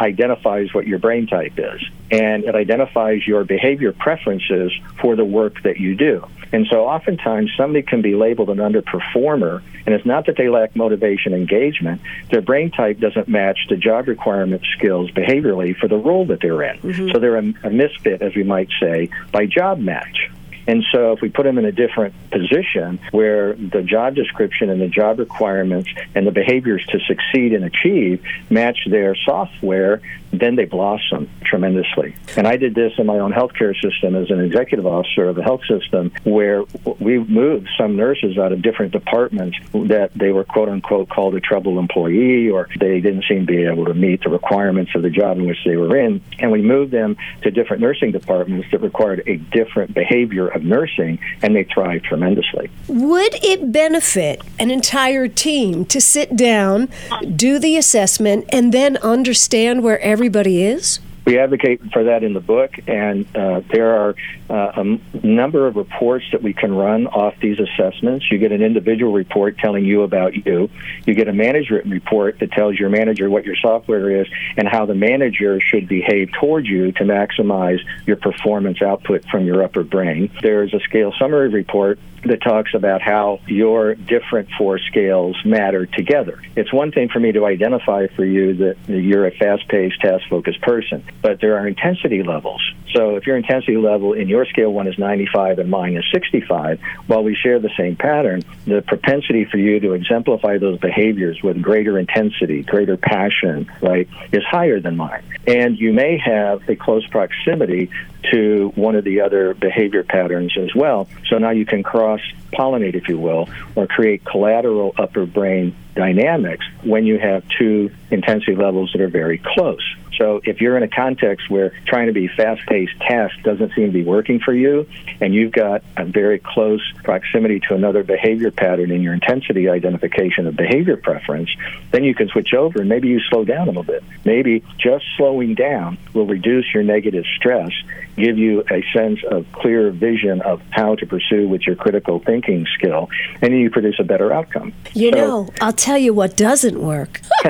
identifies 0.00 0.72
what 0.72 0.86
your 0.86 0.98
brain 0.98 1.26
type 1.26 1.54
is, 1.58 1.80
and 2.10 2.44
it 2.44 2.54
identifies 2.54 3.26
your 3.26 3.44
behavior 3.44 3.92
preferences 3.92 4.72
for 5.00 5.16
the 5.16 5.24
work 5.24 5.62
that 5.62 5.78
you 5.78 5.94
do. 5.94 6.26
And 6.52 6.66
so 6.70 6.86
oftentimes 6.86 7.52
somebody 7.56 7.82
can 7.82 8.00
be 8.00 8.14
labeled 8.14 8.48
an 8.50 8.58
underperformer, 8.58 9.62
and 9.86 9.94
it's 9.94 10.06
not 10.06 10.26
that 10.26 10.36
they 10.36 10.48
lack 10.48 10.76
motivation 10.76 11.34
engagement. 11.34 12.00
Their 12.30 12.42
brain 12.42 12.70
type 12.70 13.00
doesn't 13.00 13.26
match 13.26 13.58
the 13.68 13.76
job 13.76 14.06
requirement 14.06 14.62
skills 14.76 15.10
behaviorally 15.10 15.76
for 15.76 15.88
the 15.88 15.96
role 15.96 16.26
that 16.26 16.40
they're 16.40 16.62
in. 16.62 16.78
Mm-hmm. 16.78 17.10
So 17.10 17.18
they're 17.18 17.38
a, 17.38 17.54
a 17.64 17.70
misfit, 17.70 18.22
as 18.22 18.36
we 18.36 18.44
might 18.44 18.68
say, 18.80 19.10
by 19.32 19.46
job 19.46 19.80
match. 19.80 20.30
And 20.66 20.84
so 20.92 21.12
if 21.12 21.20
we 21.20 21.28
put 21.28 21.44
them 21.44 21.58
in 21.58 21.64
a 21.64 21.72
different 21.72 22.14
position 22.30 22.98
where 23.10 23.54
the 23.54 23.82
job 23.82 24.14
description 24.14 24.70
and 24.70 24.80
the 24.80 24.88
job 24.88 25.18
requirements 25.18 25.90
and 26.14 26.26
the 26.26 26.30
behaviors 26.30 26.84
to 26.86 26.98
succeed 27.00 27.52
and 27.52 27.64
achieve 27.64 28.22
match 28.50 28.78
their 28.88 29.14
software, 29.14 30.00
then 30.38 30.56
they 30.56 30.64
blossom 30.64 31.30
tremendously. 31.44 32.14
And 32.36 32.46
I 32.46 32.56
did 32.56 32.74
this 32.74 32.92
in 32.98 33.06
my 33.06 33.18
own 33.18 33.32
healthcare 33.32 33.74
system 33.80 34.14
as 34.16 34.30
an 34.30 34.40
executive 34.40 34.86
officer 34.86 35.28
of 35.28 35.38
a 35.38 35.42
health 35.42 35.62
system 35.68 36.12
where 36.24 36.64
we 36.98 37.18
moved 37.18 37.68
some 37.78 37.96
nurses 37.96 38.38
out 38.38 38.52
of 38.52 38.62
different 38.62 38.92
departments 38.92 39.58
that 39.72 40.10
they 40.14 40.32
were 40.32 40.44
quote 40.44 40.68
unquote 40.68 41.08
called 41.08 41.34
a 41.34 41.40
trouble 41.40 41.78
employee 41.78 42.50
or 42.50 42.68
they 42.78 43.00
didn't 43.00 43.24
seem 43.28 43.46
to 43.46 43.52
be 43.52 43.64
able 43.64 43.84
to 43.86 43.94
meet 43.94 44.22
the 44.22 44.30
requirements 44.30 44.92
of 44.94 45.02
the 45.02 45.10
job 45.10 45.38
in 45.38 45.46
which 45.46 45.58
they 45.64 45.76
were 45.76 45.96
in. 45.96 46.22
And 46.38 46.50
we 46.50 46.62
moved 46.62 46.90
them 46.90 47.16
to 47.42 47.50
different 47.50 47.82
nursing 47.82 48.12
departments 48.12 48.68
that 48.72 48.80
required 48.80 49.22
a 49.26 49.36
different 49.36 49.94
behavior 49.94 50.48
of 50.54 50.64
nursing 50.64 51.18
and 51.42 51.54
they 51.54 51.64
thrive 51.64 52.02
tremendously. 52.02 52.70
Would 52.88 53.34
it 53.44 53.72
benefit 53.72 54.42
an 54.58 54.70
entire 54.70 55.28
team 55.28 55.84
to 55.86 56.00
sit 56.00 56.36
down, 56.36 56.88
do 57.34 57.58
the 57.58 57.76
assessment, 57.76 58.46
and 58.50 58.72
then 58.72 58.96
understand 58.98 59.82
where 59.82 60.00
everybody 60.00 60.62
is? 60.62 61.00
We 61.24 61.38
advocate 61.38 61.80
for 61.92 62.04
that 62.04 62.22
in 62.22 62.34
the 62.34 62.40
book, 62.40 62.74
and 62.86 63.24
uh, 63.34 63.62
there 63.72 63.96
are 63.96 64.14
uh, 64.50 64.72
a 64.76 64.80
m- 64.80 65.00
number 65.22 65.66
of 65.66 65.76
reports 65.76 66.26
that 66.32 66.42
we 66.42 66.52
can 66.52 66.74
run 66.74 67.06
off 67.06 67.34
these 67.40 67.58
assessments. 67.58 68.30
You 68.30 68.36
get 68.36 68.52
an 68.52 68.62
individual 68.62 69.12
report 69.12 69.56
telling 69.58 69.86
you 69.86 70.02
about 70.02 70.34
you. 70.46 70.68
You 71.06 71.14
get 71.14 71.28
a 71.28 71.32
management 71.32 71.86
report 71.86 72.40
that 72.40 72.52
tells 72.52 72.78
your 72.78 72.90
manager 72.90 73.30
what 73.30 73.46
your 73.46 73.56
software 73.56 74.20
is 74.20 74.28
and 74.58 74.68
how 74.68 74.84
the 74.84 74.94
manager 74.94 75.60
should 75.60 75.88
behave 75.88 76.30
towards 76.32 76.68
you 76.68 76.92
to 76.92 77.04
maximize 77.04 77.80
your 78.06 78.16
performance 78.16 78.82
output 78.82 79.24
from 79.30 79.46
your 79.46 79.62
upper 79.62 79.82
brain. 79.82 80.30
There's 80.42 80.74
a 80.74 80.80
scale 80.80 81.14
summary 81.18 81.48
report 81.48 81.98
that 82.26 82.42
talks 82.42 82.74
about 82.74 83.02
how 83.02 83.40
your 83.46 83.94
different 83.94 84.48
four 84.56 84.78
scales 84.78 85.36
matter 85.44 85.86
together. 85.86 86.40
It's 86.56 86.72
one 86.72 86.92
thing 86.92 87.08
for 87.08 87.20
me 87.20 87.32
to 87.32 87.46
identify 87.46 88.06
for 88.08 88.24
you 88.24 88.54
that 88.54 88.76
you're 88.86 89.26
a 89.26 89.30
fast 89.30 89.68
paced, 89.68 90.00
task 90.00 90.24
focused 90.28 90.60
person, 90.62 91.04
but 91.22 91.40
there 91.40 91.58
are 91.58 91.66
intensity 91.66 92.22
levels. 92.22 92.62
So 92.94 93.16
if 93.16 93.26
your 93.26 93.36
intensity 93.36 93.76
level 93.76 94.12
in 94.12 94.28
your 94.28 94.46
scale 94.46 94.72
one 94.72 94.86
is 94.86 94.96
95 94.98 95.58
and 95.58 95.68
mine 95.68 95.96
is 95.96 96.04
65, 96.12 96.80
while 97.08 97.24
we 97.24 97.34
share 97.34 97.58
the 97.58 97.70
same 97.76 97.96
pattern, 97.96 98.42
the 98.66 98.82
propensity 98.82 99.44
for 99.44 99.58
you 99.58 99.80
to 99.80 99.92
exemplify 99.92 100.58
those 100.58 100.78
behaviors 100.78 101.42
with 101.42 101.60
greater 101.60 101.98
intensity, 101.98 102.62
greater 102.62 102.96
passion, 102.96 103.70
right, 103.82 104.08
is 104.32 104.44
higher 104.44 104.78
than 104.78 104.96
mine. 104.96 105.24
And 105.46 105.76
you 105.76 105.92
may 105.92 106.18
have 106.18 106.68
a 106.68 106.76
close 106.76 107.06
proximity 107.08 107.90
to 108.32 108.72
one 108.74 108.94
of 108.94 109.04
the 109.04 109.20
other 109.20 109.54
behavior 109.54 110.02
patterns 110.02 110.56
as 110.58 110.74
well. 110.74 111.08
So 111.28 111.38
now 111.38 111.50
you 111.50 111.66
can 111.66 111.82
cross 111.82 112.13
pollinate, 112.52 112.94
if 112.94 113.08
you 113.08 113.18
will, 113.18 113.48
or 113.74 113.86
create 113.86 114.24
collateral 114.24 114.94
upper 114.96 115.26
brain 115.26 115.74
dynamics 115.94 116.66
when 116.82 117.06
you 117.06 117.18
have 117.18 117.44
two 117.58 117.90
intensity 118.10 118.56
levels 118.56 118.90
that 118.92 119.00
are 119.00 119.08
very 119.08 119.38
close. 119.38 119.82
So 120.18 120.40
if 120.44 120.60
you're 120.60 120.76
in 120.76 120.82
a 120.82 120.88
context 120.88 121.50
where 121.50 121.72
trying 121.86 122.06
to 122.06 122.12
be 122.12 122.28
fast-paced 122.28 122.98
task 123.00 123.34
doesn't 123.42 123.74
seem 123.74 123.86
to 123.86 123.92
be 123.92 124.04
working 124.04 124.38
for 124.38 124.54
you, 124.54 124.86
and 125.20 125.34
you've 125.34 125.52
got 125.52 125.82
a 125.96 126.04
very 126.04 126.38
close 126.38 126.80
proximity 127.02 127.60
to 127.68 127.74
another 127.74 128.04
behavior 128.04 128.50
pattern 128.50 128.90
in 128.90 129.02
your 129.02 129.14
intensity 129.14 129.68
identification 129.68 130.46
of 130.46 130.56
behavior 130.56 130.96
preference, 130.96 131.50
then 131.90 132.04
you 132.04 132.14
can 132.14 132.28
switch 132.28 132.54
over 132.54 132.80
and 132.80 132.88
maybe 132.88 133.08
you 133.08 133.20
slow 133.28 133.44
down 133.44 133.62
a 133.62 133.70
little 133.70 133.82
bit. 133.82 134.04
Maybe 134.24 134.62
just 134.78 135.04
slowing 135.16 135.54
down 135.54 135.98
will 136.12 136.26
reduce 136.26 136.72
your 136.72 136.82
negative 136.82 137.24
stress, 137.36 137.72
give 138.16 138.38
you 138.38 138.64
a 138.70 138.84
sense 138.92 139.20
of 139.30 139.46
clear 139.52 139.90
vision 139.90 140.40
of 140.42 140.60
how 140.70 140.94
to 140.96 141.06
pursue 141.06 141.48
with 141.48 141.62
your 141.66 141.76
critical 141.76 142.18
thinking 142.20 142.66
skill, 142.74 143.08
and 143.42 143.58
you 143.58 143.70
produce 143.70 143.96
a 143.98 144.04
better 144.04 144.32
outcome. 144.32 144.72
You 144.92 145.10
so, 145.12 145.18
know, 145.18 145.50
I'll 145.60 145.72
tell 145.72 145.98
you 145.98 146.14
what 146.14 146.36
doesn't 146.36 146.80
work. 146.80 147.20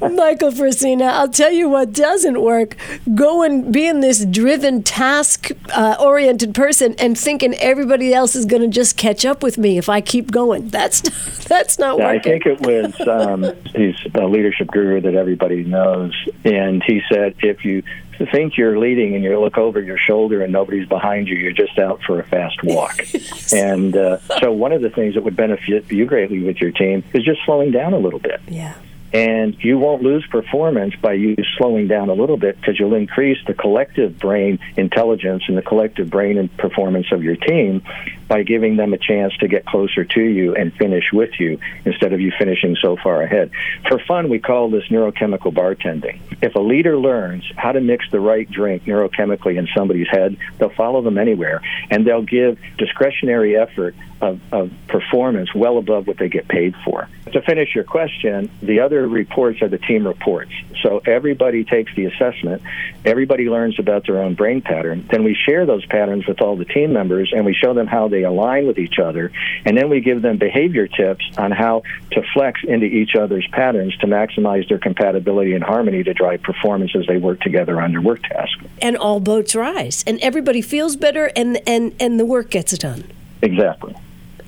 Michael 0.00 0.52
Frisina, 0.52 1.08
I'll 1.08 1.28
tell 1.28 1.52
you 1.52 1.68
what 1.68 1.92
doesn't 1.92 2.40
work. 2.40 2.76
Go 3.14 3.42
and 3.42 3.72
being 3.72 4.00
this 4.00 4.24
driven, 4.24 4.82
task 4.82 5.50
uh, 5.74 5.96
oriented 6.00 6.54
person 6.54 6.94
and 6.98 7.18
thinking 7.18 7.54
everybody 7.54 8.14
else 8.14 8.34
is 8.34 8.46
going 8.46 8.62
to 8.62 8.68
just 8.68 8.96
catch 8.96 9.24
up 9.24 9.42
with 9.42 9.58
me 9.58 9.78
if 9.78 9.88
I 9.88 10.00
keep 10.00 10.30
going. 10.30 10.68
That's 10.68 11.00
that's 11.48 11.78
not 11.78 11.98
yeah, 11.98 12.12
working. 12.12 12.32
I 12.32 12.38
think 12.38 12.46
it 12.46 12.60
was 12.60 13.08
um, 13.08 13.44
he's 13.74 13.96
a 14.14 14.26
leadership 14.26 14.68
guru 14.68 15.00
that 15.00 15.14
everybody 15.14 15.64
knows, 15.64 16.14
and 16.44 16.82
he 16.82 17.02
said 17.10 17.34
if 17.40 17.64
you 17.64 17.82
think 18.18 18.56
you're 18.56 18.78
leading 18.78 19.14
and 19.14 19.24
you 19.24 19.38
look 19.40 19.58
over 19.58 19.80
your 19.80 19.98
shoulder 19.98 20.42
and 20.42 20.52
nobody's 20.52 20.88
behind 20.88 21.28
you, 21.28 21.36
you're 21.36 21.52
just 21.52 21.78
out 21.78 22.02
for 22.02 22.20
a 22.20 22.24
fast 22.24 22.62
walk. 22.62 23.00
and 23.52 23.96
uh, 23.96 24.18
so, 24.40 24.52
one 24.52 24.72
of 24.72 24.82
the 24.82 24.90
things 24.90 25.14
that 25.14 25.24
would 25.24 25.36
benefit 25.36 25.90
you 25.90 26.06
greatly 26.06 26.40
with 26.40 26.58
your 26.58 26.70
team 26.70 27.04
is 27.12 27.24
just 27.24 27.40
slowing 27.44 27.70
down 27.70 27.92
a 27.92 27.98
little 27.98 28.20
bit. 28.20 28.40
Yeah. 28.48 28.74
And 29.12 29.62
you 29.62 29.78
won't 29.78 30.02
lose 30.02 30.26
performance 30.26 30.94
by 30.96 31.12
you 31.12 31.36
slowing 31.58 31.86
down 31.86 32.08
a 32.08 32.14
little 32.14 32.38
bit 32.38 32.58
because 32.58 32.78
you'll 32.78 32.94
increase 32.94 33.36
the 33.46 33.52
collective 33.52 34.18
brain 34.18 34.58
intelligence 34.78 35.42
and 35.48 35.56
the 35.56 35.62
collective 35.62 36.08
brain 36.08 36.38
and 36.38 36.54
performance 36.56 37.12
of 37.12 37.22
your 37.22 37.36
team 37.36 37.82
by 38.32 38.42
giving 38.42 38.76
them 38.76 38.94
a 38.94 38.96
chance 38.96 39.36
to 39.36 39.46
get 39.46 39.66
closer 39.66 40.06
to 40.06 40.22
you 40.22 40.54
and 40.54 40.72
finish 40.72 41.12
with 41.12 41.38
you 41.38 41.58
instead 41.84 42.14
of 42.14 42.20
you 42.22 42.32
finishing 42.38 42.74
so 42.80 42.96
far 42.96 43.20
ahead. 43.20 43.50
For 43.86 43.98
fun, 43.98 44.30
we 44.30 44.38
call 44.38 44.70
this 44.70 44.84
neurochemical 44.84 45.52
bartending. 45.52 46.18
If 46.40 46.54
a 46.54 46.58
leader 46.58 46.96
learns 46.96 47.44
how 47.58 47.72
to 47.72 47.82
mix 47.82 48.10
the 48.10 48.20
right 48.20 48.50
drink 48.50 48.84
neurochemically 48.84 49.58
in 49.58 49.68
somebody's 49.76 50.08
head, 50.08 50.38
they'll 50.56 50.70
follow 50.70 51.02
them 51.02 51.18
anywhere 51.18 51.60
and 51.90 52.06
they'll 52.06 52.22
give 52.22 52.58
discretionary 52.78 53.54
effort 53.54 53.94
of, 54.22 54.40
of 54.50 54.70
performance 54.88 55.54
well 55.54 55.76
above 55.76 56.06
what 56.06 56.16
they 56.16 56.30
get 56.30 56.48
paid 56.48 56.74
for. 56.86 57.10
To 57.32 57.42
finish 57.42 57.74
your 57.74 57.84
question, 57.84 58.50
the 58.62 58.80
other 58.80 59.06
reports 59.06 59.60
are 59.60 59.68
the 59.68 59.78
team 59.78 60.06
reports. 60.06 60.52
So 60.82 61.00
everybody 61.06 61.64
takes 61.64 61.94
the 61.94 62.06
assessment, 62.06 62.62
everybody 63.04 63.48
learns 63.48 63.78
about 63.78 64.06
their 64.06 64.20
own 64.20 64.34
brain 64.34 64.60
pattern, 64.60 65.06
then 65.10 65.24
we 65.24 65.34
share 65.34 65.66
those 65.66 65.84
patterns 65.86 66.26
with 66.26 66.40
all 66.40 66.56
the 66.56 66.64
team 66.64 66.92
members 66.92 67.32
and 67.34 67.44
we 67.44 67.54
show 67.54 67.74
them 67.74 67.86
how 67.86 68.08
they 68.08 68.22
align 68.24 68.66
with 68.66 68.78
each 68.78 68.98
other, 68.98 69.32
and 69.64 69.76
then 69.76 69.88
we 69.88 70.00
give 70.00 70.22
them 70.22 70.38
behavior 70.38 70.86
tips 70.86 71.24
on 71.38 71.50
how 71.50 71.82
to 72.10 72.22
flex 72.34 72.60
into 72.64 72.86
each 72.86 73.14
other's 73.14 73.46
patterns 73.52 73.96
to 73.98 74.06
maximize 74.06 74.68
their 74.68 74.78
compatibility 74.78 75.54
and 75.54 75.64
harmony 75.64 76.02
to 76.02 76.12
drive 76.14 76.42
performance 76.42 76.94
as 76.96 77.06
they 77.06 77.16
work 77.16 77.40
together 77.40 77.80
on 77.80 77.92
their 77.92 78.00
work 78.00 78.22
task. 78.22 78.58
And 78.80 78.96
all 78.96 79.20
boats 79.20 79.54
rise, 79.54 80.02
and 80.06 80.18
everybody 80.20 80.62
feels 80.62 80.96
better, 80.96 81.30
and 81.36 81.60
and 81.66 81.94
and 82.00 82.18
the 82.18 82.24
work 82.24 82.50
gets 82.50 82.76
done. 82.78 83.04
Exactly. 83.42 83.94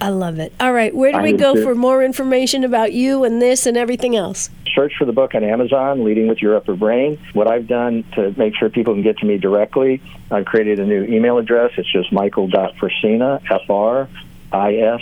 I 0.00 0.09
love 0.09 0.38
it. 0.38 0.52
All 0.61 0.72
right, 0.72 0.94
where 0.94 1.12
do 1.12 1.20
we 1.20 1.33
go 1.33 1.62
for 1.62 1.74
more 1.74 2.02
information 2.02 2.64
about 2.64 2.92
you 2.92 3.24
and 3.24 3.40
this 3.40 3.66
and 3.66 3.76
everything 3.76 4.16
else? 4.16 4.50
Search 4.74 4.94
for 4.98 5.04
the 5.04 5.12
book 5.12 5.35
on 5.35 5.44
Amazon, 5.44 6.04
Leading 6.04 6.26
with 6.26 6.42
Your 6.42 6.57
Upper 6.57 6.74
Brain. 6.74 7.18
What 7.33 7.46
I've 7.46 7.68
done 7.68 8.04
to 8.14 8.35
make 8.37 8.57
sure 8.57 8.68
people 8.68 8.94
can 8.94 9.02
get 9.02 9.18
to 9.18 9.26
me 9.26 9.38
directly, 9.38 10.02
I've 10.30 10.46
created 10.46 10.80
a 10.80 10.85
new 10.85 11.04
email 11.04 11.38
address. 11.38 11.72
It's 11.76 11.90
just 11.90 12.12
michael.frisina, 12.12 13.42
F-R-I-S 13.50 15.00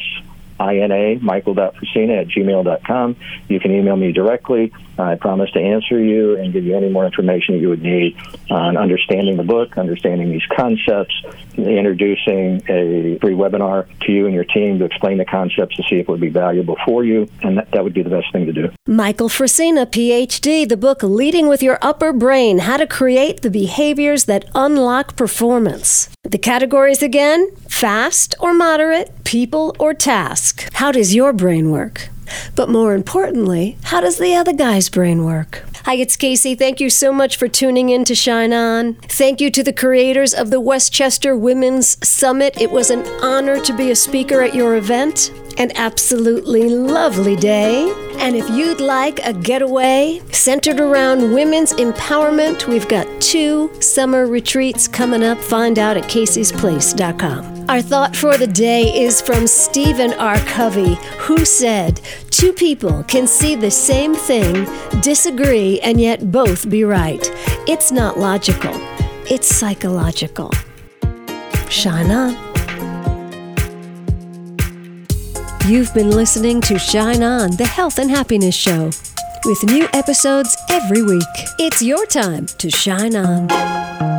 I-N-A, 0.63 1.17
michael.frisina 1.17 2.23
at 2.23 2.29
gmail.com. 2.29 3.17
You 3.49 3.61
can 3.61 3.73
email 3.73 3.97
me 3.97 4.13
directly. 4.13 4.73
I 4.99 5.17
promise 5.17 5.51
to 5.53 5.59
answer 5.59 5.99
you 5.99 6.37
and 6.37 6.53
give 6.53 6.65
you 6.65 6.77
any 6.77 6.89
more 6.89 7.05
information 7.05 7.55
that 7.55 7.61
you 7.61 7.69
would 7.71 7.83
need 7.83 8.17
on 8.51 8.77
understanding 8.77 9.37
the 9.37 9.43
book, 9.43 9.77
understanding 9.79 10.31
these 10.31 10.47
concepts, 10.55 11.15
introducing 11.57 12.63
a 12.69 13.19
free 13.21 13.35
webinar 13.35 13.87
to 14.01 14.13
you 14.13 14.27
and 14.27 14.35
your 14.35 14.45
team 14.45 14.79
to 14.79 14.85
explain 14.85 15.19
the 15.19 15.25
concepts 15.25 15.77
to 15.77 15.83
see 15.85 15.97
if 15.97 16.03
it 16.03 16.09
would 16.09 16.21
be 16.21 16.29
valuable 16.29 16.77
for 16.85 17.05
you, 17.05 17.29
and 17.43 17.59
that, 17.59 17.71
that 17.73 17.83
would 17.83 17.95
be 17.95 18.03
the 18.03 18.11
best 18.11 18.31
thing 18.33 18.47
to 18.47 18.53
do. 18.53 18.71
Michael 18.87 19.29
Frisina, 19.29 19.87
PhD, 19.87 20.69
the 20.69 20.77
book 20.77 21.03
Leading 21.03 21.49
with 21.49 21.63
Your 21.63 21.79
Upper 21.83 22.13
Brain 22.13 22.59
How 22.59 22.77
to 22.77 22.87
Create 22.87 23.43
the 23.43 23.51
Behaviors 23.51 24.27
That 24.27 24.45
Unlock 24.55 25.17
Performance. 25.17 26.11
The 26.25 26.39
categories 26.39 27.03
again 27.03 27.51
fast 27.69 28.37
or 28.39 28.55
moderate, 28.55 29.25
people 29.25 29.75
or 29.81 29.93
task. 29.93 30.69
How 30.75 30.93
does 30.93 31.17
your 31.17 31.33
brain 31.33 31.73
work? 31.73 32.11
But 32.55 32.69
more 32.69 32.95
importantly, 32.95 33.77
how 33.83 34.01
does 34.01 34.19
the 34.19 34.37
other 34.37 34.53
guy's 34.53 34.89
brain 34.89 35.25
work? 35.25 35.65
Hi, 35.85 35.95
it's 35.95 36.17
Casey. 36.17 36.55
Thank 36.55 36.79
you 36.79 36.91
so 36.91 37.13
much 37.13 37.37
for 37.37 37.49
tuning 37.49 37.89
in 37.89 38.05
to 38.05 38.15
Shine 38.15 38.53
On. 38.53 38.95
Thank 38.95 39.41
you 39.41 39.51
to 39.51 39.65
the 39.65 39.73
creators 39.73 40.33
of 40.33 40.51
the 40.51 40.61
Westchester 40.61 41.35
Women's 41.35 41.99
Summit. 42.07 42.61
It 42.61 42.71
was 42.71 42.91
an 42.91 43.05
honor 43.21 43.61
to 43.61 43.77
be 43.77 43.91
a 43.91 43.97
speaker 43.97 44.43
at 44.43 44.55
your 44.55 44.77
event. 44.77 45.33
An 45.59 45.71
absolutely 45.75 46.69
lovely 46.69 47.37
day. 47.37 47.93
And 48.19 48.37
if 48.37 48.49
you'd 48.51 48.81
like 48.81 49.21
a 49.25 49.33
getaway 49.33 50.21
centered 50.31 50.81
around 50.81 51.33
women's 51.35 51.73
empowerment, 51.75 52.67
we've 52.67 52.89
got 52.89 53.07
two 53.21 53.71
summer 53.81 54.27
retreats 54.27 54.89
coming 54.89 55.23
up. 55.23 55.39
Find 55.39 55.79
out 55.79 55.97
at 55.97 56.05
caseysplace.com. 56.05 57.53
Our 57.69 57.81
thought 57.81 58.17
for 58.17 58.37
the 58.37 58.47
day 58.47 59.03
is 59.03 59.21
from 59.21 59.47
Stephen 59.47 60.13
R. 60.15 60.39
Covey, 60.41 60.95
who 61.19 61.45
said, 61.45 62.01
Two 62.31 62.53
people 62.53 63.03
can 63.05 63.27
see 63.27 63.55
the 63.55 63.71
same 63.71 64.15
thing, 64.15 64.67
disagree, 65.01 65.81
and 65.81 66.01
yet 66.01 66.33
both 66.33 66.69
be 66.69 66.85
right. 66.85 67.31
It's 67.69 67.93
not 67.93 68.19
logical, 68.19 68.75
it's 69.31 69.47
psychological. 69.47 70.51
Shine 71.69 72.11
on. 72.11 72.52
You've 75.69 75.95
been 75.95 76.11
listening 76.11 76.61
to 76.63 76.77
Shine 76.77 77.23
On, 77.23 77.53
the 77.53 77.65
health 77.65 78.01
and 78.01 78.11
happiness 78.11 78.55
show, 78.55 78.91
with 79.45 79.63
new 79.63 79.89
episodes 79.93 80.57
every 80.69 81.03
week. 81.05 81.23
It's 81.61 81.81
your 81.81 82.05
time 82.07 82.47
to 82.47 82.69
shine 82.69 83.15
on. 83.15 84.12